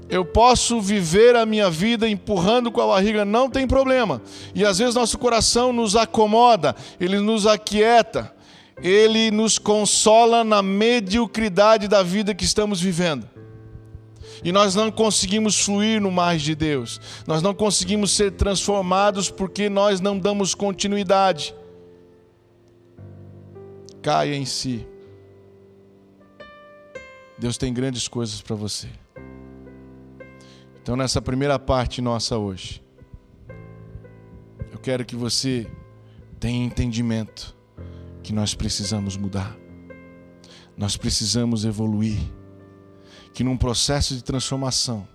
Eu 0.09 0.25
posso 0.25 0.81
viver 0.81 1.35
a 1.37 1.45
minha 1.45 1.69
vida 1.69 2.09
empurrando 2.09 2.71
com 2.71 2.81
a 2.81 2.87
barriga, 2.87 3.23
não 3.23 3.49
tem 3.49 3.65
problema. 3.65 4.21
E 4.53 4.65
às 4.65 4.79
vezes 4.79 4.95
nosso 4.95 5.17
coração 5.17 5.71
nos 5.71 5.95
acomoda, 5.95 6.75
ele 6.99 7.19
nos 7.19 7.47
aquieta, 7.47 8.35
ele 8.81 9.31
nos 9.31 9.57
consola 9.57 10.43
na 10.43 10.61
mediocridade 10.61 11.87
da 11.87 12.03
vida 12.03 12.35
que 12.35 12.43
estamos 12.43 12.81
vivendo. 12.81 13.32
E 14.43 14.51
nós 14.51 14.75
não 14.75 14.91
conseguimos 14.91 15.59
fluir 15.63 16.01
no 16.01 16.11
mais 16.11 16.41
de 16.41 16.53
Deus. 16.53 16.99
Nós 17.25 17.41
não 17.41 17.53
conseguimos 17.53 18.11
ser 18.11 18.31
transformados 18.31 19.29
porque 19.29 19.69
nós 19.69 20.01
não 20.01 20.19
damos 20.19 20.53
continuidade. 20.53 21.55
Caia 24.01 24.35
em 24.35 24.45
si. 24.45 24.85
Deus 27.37 27.57
tem 27.57 27.73
grandes 27.73 28.07
coisas 28.07 28.41
para 28.41 28.55
você. 28.55 28.87
Então, 30.81 30.97
nessa 30.97 31.21
primeira 31.21 31.57
parte 31.57 32.01
nossa 32.01 32.37
hoje, 32.37 32.83
eu 34.71 34.77
quero 34.77 35.05
que 35.05 35.15
você 35.15 35.65
tenha 36.39 36.65
entendimento 36.65 37.55
que 38.21 38.33
nós 38.33 38.53
precisamos 38.53 39.15
mudar, 39.15 39.55
nós 40.75 40.97
precisamos 40.97 41.63
evoluir, 41.63 42.19
que 43.33 43.43
num 43.43 43.57
processo 43.57 44.15
de 44.15 44.23
transformação 44.23 45.07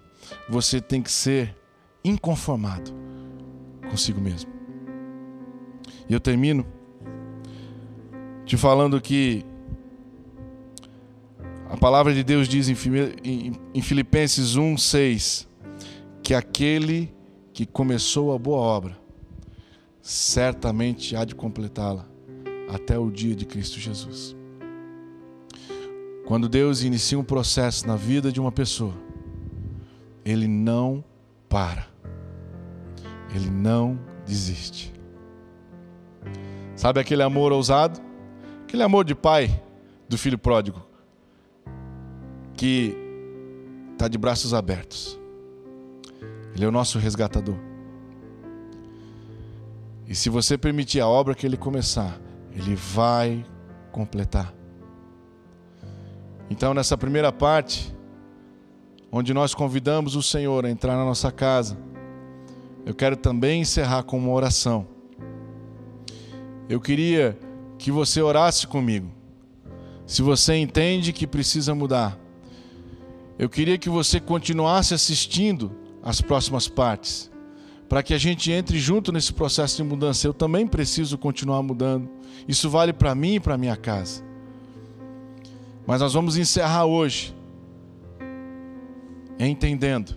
você 0.48 0.80
tem 0.80 1.00
que 1.00 1.10
ser 1.10 1.56
inconformado 2.04 2.92
consigo 3.88 4.20
mesmo. 4.20 4.50
E 6.08 6.12
eu 6.12 6.20
termino 6.20 6.66
te 8.44 8.56
falando 8.56 9.00
que 9.00 9.44
a 11.68 11.76
palavra 11.76 12.14
de 12.14 12.24
Deus 12.24 12.48
diz 12.48 12.68
em 12.68 13.82
Filipenses 13.82 14.56
1, 14.56 14.76
6 14.78 15.48
que 16.22 16.34
aquele 16.34 17.14
que 17.52 17.66
começou 17.66 18.34
a 18.34 18.38
boa 18.38 18.58
obra 18.58 18.98
certamente 20.00 21.14
há 21.14 21.24
de 21.24 21.34
completá-la 21.34 22.08
até 22.68 22.98
o 22.98 23.10
dia 23.10 23.34
de 23.34 23.44
Cristo 23.44 23.78
Jesus. 23.78 24.37
Quando 26.28 26.46
Deus 26.46 26.82
inicia 26.82 27.18
um 27.18 27.24
processo 27.24 27.86
na 27.88 27.96
vida 27.96 28.30
de 28.30 28.38
uma 28.38 28.52
pessoa, 28.52 28.92
Ele 30.22 30.46
não 30.46 31.02
para, 31.48 31.86
Ele 33.34 33.48
não 33.48 33.98
desiste. 34.26 34.92
Sabe 36.76 37.00
aquele 37.00 37.22
amor 37.22 37.50
ousado? 37.50 37.98
Aquele 38.64 38.82
amor 38.82 39.06
de 39.06 39.14
pai 39.14 39.62
do 40.06 40.18
filho 40.18 40.36
pródigo, 40.36 40.84
que 42.52 42.94
está 43.94 44.06
de 44.06 44.18
braços 44.18 44.52
abertos. 44.52 45.18
Ele 46.54 46.62
é 46.62 46.68
o 46.68 46.72
nosso 46.72 46.98
resgatador. 46.98 47.56
E 50.06 50.14
se 50.14 50.28
você 50.28 50.58
permitir 50.58 51.00
a 51.00 51.08
obra 51.08 51.34
que 51.34 51.46
ele 51.46 51.56
começar, 51.56 52.20
ele 52.52 52.74
vai 52.74 53.46
completar. 53.90 54.57
Então, 56.50 56.72
nessa 56.72 56.96
primeira 56.96 57.30
parte, 57.30 57.94
onde 59.12 59.34
nós 59.34 59.54
convidamos 59.54 60.16
o 60.16 60.22
Senhor 60.22 60.64
a 60.64 60.70
entrar 60.70 60.96
na 60.96 61.04
nossa 61.04 61.30
casa, 61.30 61.78
eu 62.86 62.94
quero 62.94 63.16
também 63.16 63.60
encerrar 63.60 64.02
com 64.02 64.18
uma 64.18 64.32
oração. 64.32 64.86
Eu 66.68 66.80
queria 66.80 67.38
que 67.78 67.90
você 67.90 68.20
orasse 68.20 68.66
comigo. 68.66 69.10
Se 70.06 70.22
você 70.22 70.56
entende 70.56 71.12
que 71.12 71.26
precisa 71.26 71.74
mudar, 71.74 72.18
eu 73.38 73.48
queria 73.48 73.78
que 73.78 73.88
você 73.88 74.18
continuasse 74.18 74.94
assistindo 74.94 75.70
as 76.02 76.20
próximas 76.20 76.66
partes 76.66 77.30
para 77.88 78.02
que 78.02 78.12
a 78.12 78.18
gente 78.18 78.52
entre 78.52 78.78
junto 78.78 79.10
nesse 79.10 79.32
processo 79.32 79.76
de 79.76 79.82
mudança. 79.82 80.26
Eu 80.26 80.34
também 80.34 80.66
preciso 80.66 81.16
continuar 81.16 81.62
mudando. 81.62 82.08
Isso 82.46 82.68
vale 82.68 82.92
para 82.92 83.14
mim 83.14 83.36
e 83.36 83.40
para 83.40 83.56
minha 83.56 83.76
casa. 83.76 84.27
Mas 85.88 86.02
nós 86.02 86.12
vamos 86.12 86.36
encerrar 86.36 86.84
hoje 86.84 87.34
entendendo 89.40 90.14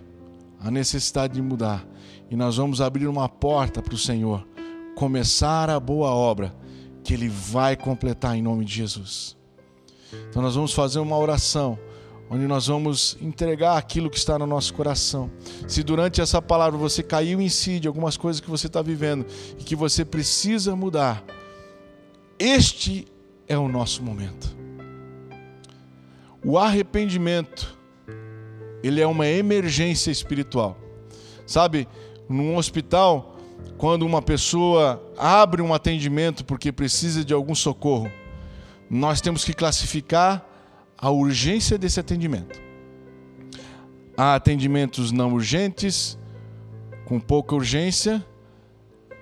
a 0.60 0.70
necessidade 0.70 1.32
de 1.32 1.40
mudar 1.40 1.88
e 2.30 2.36
nós 2.36 2.58
vamos 2.58 2.82
abrir 2.82 3.06
uma 3.06 3.26
porta 3.26 3.80
para 3.80 3.94
o 3.94 3.96
Senhor 3.98 4.46
começar 4.94 5.70
a 5.70 5.80
boa 5.80 6.10
obra 6.10 6.54
que 7.02 7.14
ele 7.14 7.26
vai 7.26 7.74
completar 7.74 8.36
em 8.36 8.42
nome 8.42 8.66
de 8.66 8.74
Jesus. 8.74 9.34
Então 10.28 10.42
nós 10.42 10.56
vamos 10.56 10.74
fazer 10.74 10.98
uma 10.98 11.16
oração 11.16 11.78
onde 12.28 12.46
nós 12.46 12.66
vamos 12.66 13.16
entregar 13.18 13.78
aquilo 13.78 14.10
que 14.10 14.18
está 14.18 14.38
no 14.38 14.46
nosso 14.46 14.74
coração. 14.74 15.30
Se 15.66 15.82
durante 15.82 16.20
essa 16.20 16.42
palavra 16.42 16.78
você 16.78 17.02
caiu 17.02 17.40
em 17.40 17.48
si 17.48 17.80
de 17.80 17.88
algumas 17.88 18.18
coisas 18.18 18.40
que 18.40 18.50
você 18.50 18.66
está 18.66 18.82
vivendo 18.82 19.24
e 19.58 19.64
que 19.64 19.74
você 19.74 20.04
precisa 20.04 20.76
mudar, 20.76 21.24
este 22.38 23.06
é 23.48 23.56
o 23.56 23.68
nosso 23.68 24.02
momento. 24.02 24.60
O 26.44 26.58
arrependimento, 26.58 27.78
ele 28.82 29.00
é 29.00 29.06
uma 29.06 29.26
emergência 29.26 30.10
espiritual. 30.10 30.76
Sabe, 31.46 31.86
num 32.28 32.56
hospital, 32.56 33.36
quando 33.78 34.04
uma 34.04 34.20
pessoa 34.20 35.02
abre 35.16 35.62
um 35.62 35.72
atendimento 35.72 36.44
porque 36.44 36.72
precisa 36.72 37.24
de 37.24 37.32
algum 37.32 37.54
socorro, 37.54 38.10
nós 38.90 39.20
temos 39.20 39.44
que 39.44 39.52
classificar 39.52 40.44
a 40.98 41.10
urgência 41.10 41.78
desse 41.78 42.00
atendimento. 42.00 42.60
Há 44.16 44.34
atendimentos 44.34 45.12
não 45.12 45.32
urgentes, 45.32 46.18
com 47.04 47.20
pouca 47.20 47.54
urgência, 47.54 48.24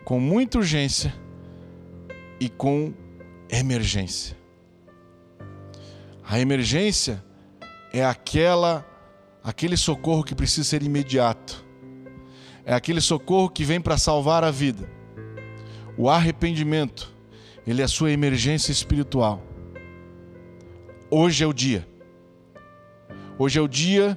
com 0.05 0.19
muita 0.19 0.59
urgência 0.59 1.15
e 2.41 2.49
com 2.49 2.93
emergência. 3.51 4.40
A 6.31 6.39
emergência 6.39 7.25
é 7.93 8.05
aquela 8.05 8.87
aquele 9.43 9.77
socorro 9.77 10.23
que 10.23 10.33
precisa 10.33 10.63
ser 10.63 10.81
imediato. 10.81 11.65
É 12.65 12.73
aquele 12.73 13.01
socorro 13.01 13.51
que 13.51 13.65
vem 13.65 13.81
para 13.81 13.99
salvar 13.99 14.45
a 14.45 14.51
vida. 14.53 14.89
O 15.99 16.09
arrependimento, 16.09 17.13
ele 17.67 17.83
é 17.83 17.85
a 17.85 17.89
sua 17.89 18.13
emergência 18.13 18.71
espiritual. 18.71 19.43
Hoje 21.11 21.43
é 21.43 21.47
o 21.49 21.53
dia. 21.53 21.85
Hoje 23.37 23.59
é 23.59 23.63
o 23.63 23.67
dia 23.67 24.17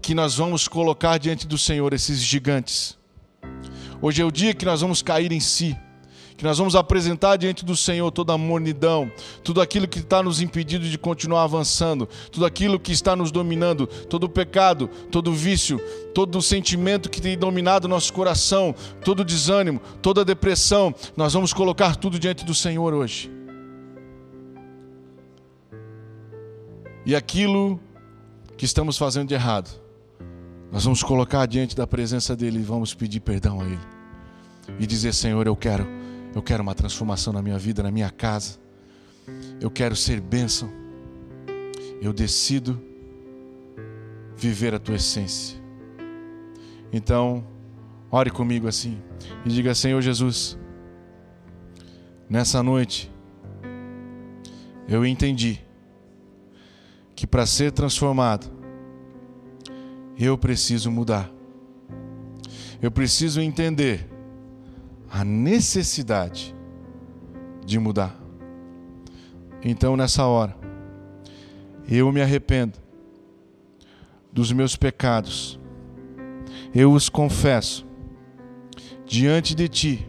que 0.00 0.14
nós 0.14 0.38
vamos 0.38 0.66
colocar 0.66 1.18
diante 1.18 1.46
do 1.46 1.58
Senhor 1.58 1.92
esses 1.92 2.20
gigantes. 2.20 2.96
Hoje 4.00 4.22
é 4.22 4.24
o 4.24 4.30
dia 4.30 4.54
que 4.54 4.64
nós 4.64 4.80
vamos 4.80 5.02
cair 5.02 5.30
em 5.30 5.40
si, 5.40 5.76
que 6.38 6.44
nós 6.44 6.56
vamos 6.56 6.76
apresentar 6.76 7.36
diante 7.36 7.64
do 7.64 7.76
Senhor 7.76 8.12
toda 8.12 8.32
a 8.32 8.38
mornidão, 8.38 9.10
tudo 9.42 9.60
aquilo 9.60 9.88
que 9.88 9.98
está 9.98 10.22
nos 10.22 10.40
impedindo 10.40 10.88
de 10.88 10.96
continuar 10.96 11.42
avançando, 11.42 12.08
tudo 12.30 12.46
aquilo 12.46 12.78
que 12.78 12.92
está 12.92 13.16
nos 13.16 13.32
dominando, 13.32 13.88
todo 13.88 14.22
o 14.22 14.28
pecado, 14.28 14.86
todo 15.10 15.32
o 15.32 15.34
vício, 15.34 15.80
todo 16.14 16.38
o 16.38 16.42
sentimento 16.42 17.10
que 17.10 17.20
tem 17.20 17.36
dominado 17.36 17.88
nosso 17.88 18.12
coração, 18.12 18.72
todo 19.04 19.20
o 19.20 19.24
desânimo, 19.24 19.80
toda 20.00 20.20
a 20.20 20.24
depressão. 20.24 20.94
Nós 21.16 21.32
vamos 21.32 21.52
colocar 21.52 21.96
tudo 21.96 22.20
diante 22.20 22.44
do 22.44 22.54
Senhor 22.54 22.94
hoje. 22.94 23.28
E 27.04 27.16
aquilo 27.16 27.80
que 28.56 28.64
estamos 28.64 28.96
fazendo 28.96 29.26
de 29.26 29.34
errado, 29.34 29.70
nós 30.70 30.84
vamos 30.84 31.02
colocar 31.02 31.46
diante 31.46 31.74
da 31.74 31.84
presença 31.84 32.36
dele 32.36 32.60
e 32.60 32.62
vamos 32.62 32.94
pedir 32.94 33.18
perdão 33.18 33.60
a 33.60 33.64
ele. 33.64 33.80
E 34.78 34.86
dizer: 34.86 35.12
Senhor, 35.12 35.44
eu 35.44 35.56
quero, 35.56 35.97
eu 36.38 36.42
quero 36.42 36.62
uma 36.62 36.74
transformação 36.74 37.32
na 37.32 37.42
minha 37.42 37.58
vida, 37.58 37.82
na 37.82 37.90
minha 37.90 38.10
casa. 38.10 38.60
Eu 39.60 39.68
quero 39.72 39.96
ser 39.96 40.20
bênção. 40.20 40.70
Eu 42.00 42.12
decido 42.12 42.80
viver 44.36 44.72
a 44.72 44.78
tua 44.78 44.94
essência. 44.94 45.60
Então, 46.92 47.44
ore 48.08 48.30
comigo 48.30 48.68
assim 48.68 49.02
e 49.44 49.48
diga: 49.48 49.74
Senhor 49.74 50.00
Jesus, 50.00 50.56
nessa 52.30 52.62
noite 52.62 53.12
eu 54.86 55.04
entendi 55.04 55.60
que 57.16 57.26
para 57.26 57.46
ser 57.46 57.72
transformado, 57.72 58.48
eu 60.16 60.38
preciso 60.38 60.88
mudar. 60.88 61.28
Eu 62.80 62.92
preciso 62.92 63.40
entender 63.40 64.08
a 65.10 65.24
necessidade 65.24 66.54
de 67.64 67.78
mudar. 67.78 68.16
Então, 69.62 69.96
nessa 69.96 70.24
hora, 70.24 70.56
eu 71.88 72.12
me 72.12 72.20
arrependo 72.20 72.78
dos 74.32 74.52
meus 74.52 74.76
pecados, 74.76 75.58
eu 76.74 76.92
os 76.92 77.08
confesso 77.08 77.86
diante 79.04 79.54
de 79.54 79.68
Ti 79.68 80.08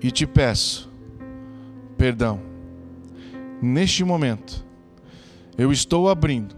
e 0.00 0.10
te 0.10 0.26
peço 0.26 0.92
perdão. 1.96 2.40
Neste 3.60 4.04
momento, 4.04 4.66
eu 5.56 5.72
estou 5.72 6.08
abrindo 6.08 6.54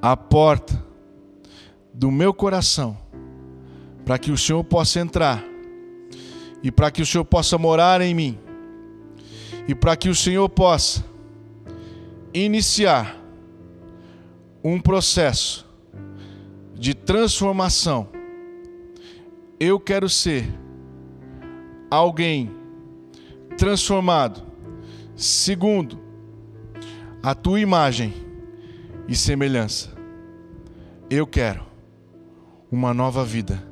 a 0.00 0.16
porta 0.16 0.82
do 1.92 2.10
meu 2.10 2.32
coração 2.32 2.96
para 4.04 4.18
que 4.18 4.30
o 4.30 4.38
Senhor 4.38 4.64
possa 4.64 5.00
entrar 5.00 5.44
e 6.62 6.70
para 6.70 6.90
que 6.90 7.02
o 7.02 7.06
Senhor 7.06 7.24
possa 7.24 7.56
morar 7.58 8.00
em 8.00 8.14
mim 8.14 8.38
e 9.68 9.74
para 9.74 9.96
que 9.96 10.08
o 10.08 10.14
Senhor 10.14 10.48
possa 10.48 11.04
iniciar 12.32 13.16
um 14.62 14.80
processo 14.80 15.66
de 16.74 16.94
transformação. 16.94 18.08
Eu 19.58 19.80
quero 19.80 20.08
ser 20.08 20.46
alguém 21.90 22.50
transformado 23.56 24.42
segundo 25.14 25.98
a 27.22 27.34
tua 27.34 27.58
imagem 27.58 28.12
e 29.08 29.16
semelhança. 29.16 29.90
Eu 31.08 31.26
quero 31.26 31.64
uma 32.70 32.92
nova 32.92 33.24
vida 33.24 33.62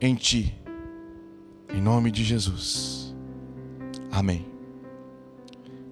em 0.00 0.14
ti, 0.14 0.55
em 1.72 1.80
nome 1.80 2.10
de 2.10 2.24
Jesus. 2.24 3.14
Amém. 4.10 4.46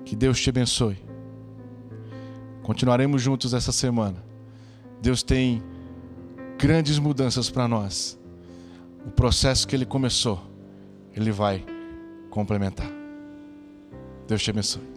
Que 0.05 0.15
Deus 0.15 0.41
te 0.41 0.51
abençoe. 0.51 0.99
Continuaremos 2.63 3.21
juntos 3.21 3.53
essa 3.53 3.73
semana. 3.73 4.25
Deus 5.01 5.23
tem 5.23 5.63
grandes 6.59 6.99
mudanças 6.99 7.51
para 7.51 7.69
nós. 7.69 8.19
O 9.07 9.11
processo 9.11 9.69
que 9.69 9.77
Ele 9.77 9.85
começou, 9.85 10.41
Ele 11.15 11.31
vai 11.31 11.65
complementar. 12.31 12.91
Deus 14.27 14.43
te 14.43 14.51
abençoe. 14.51 14.94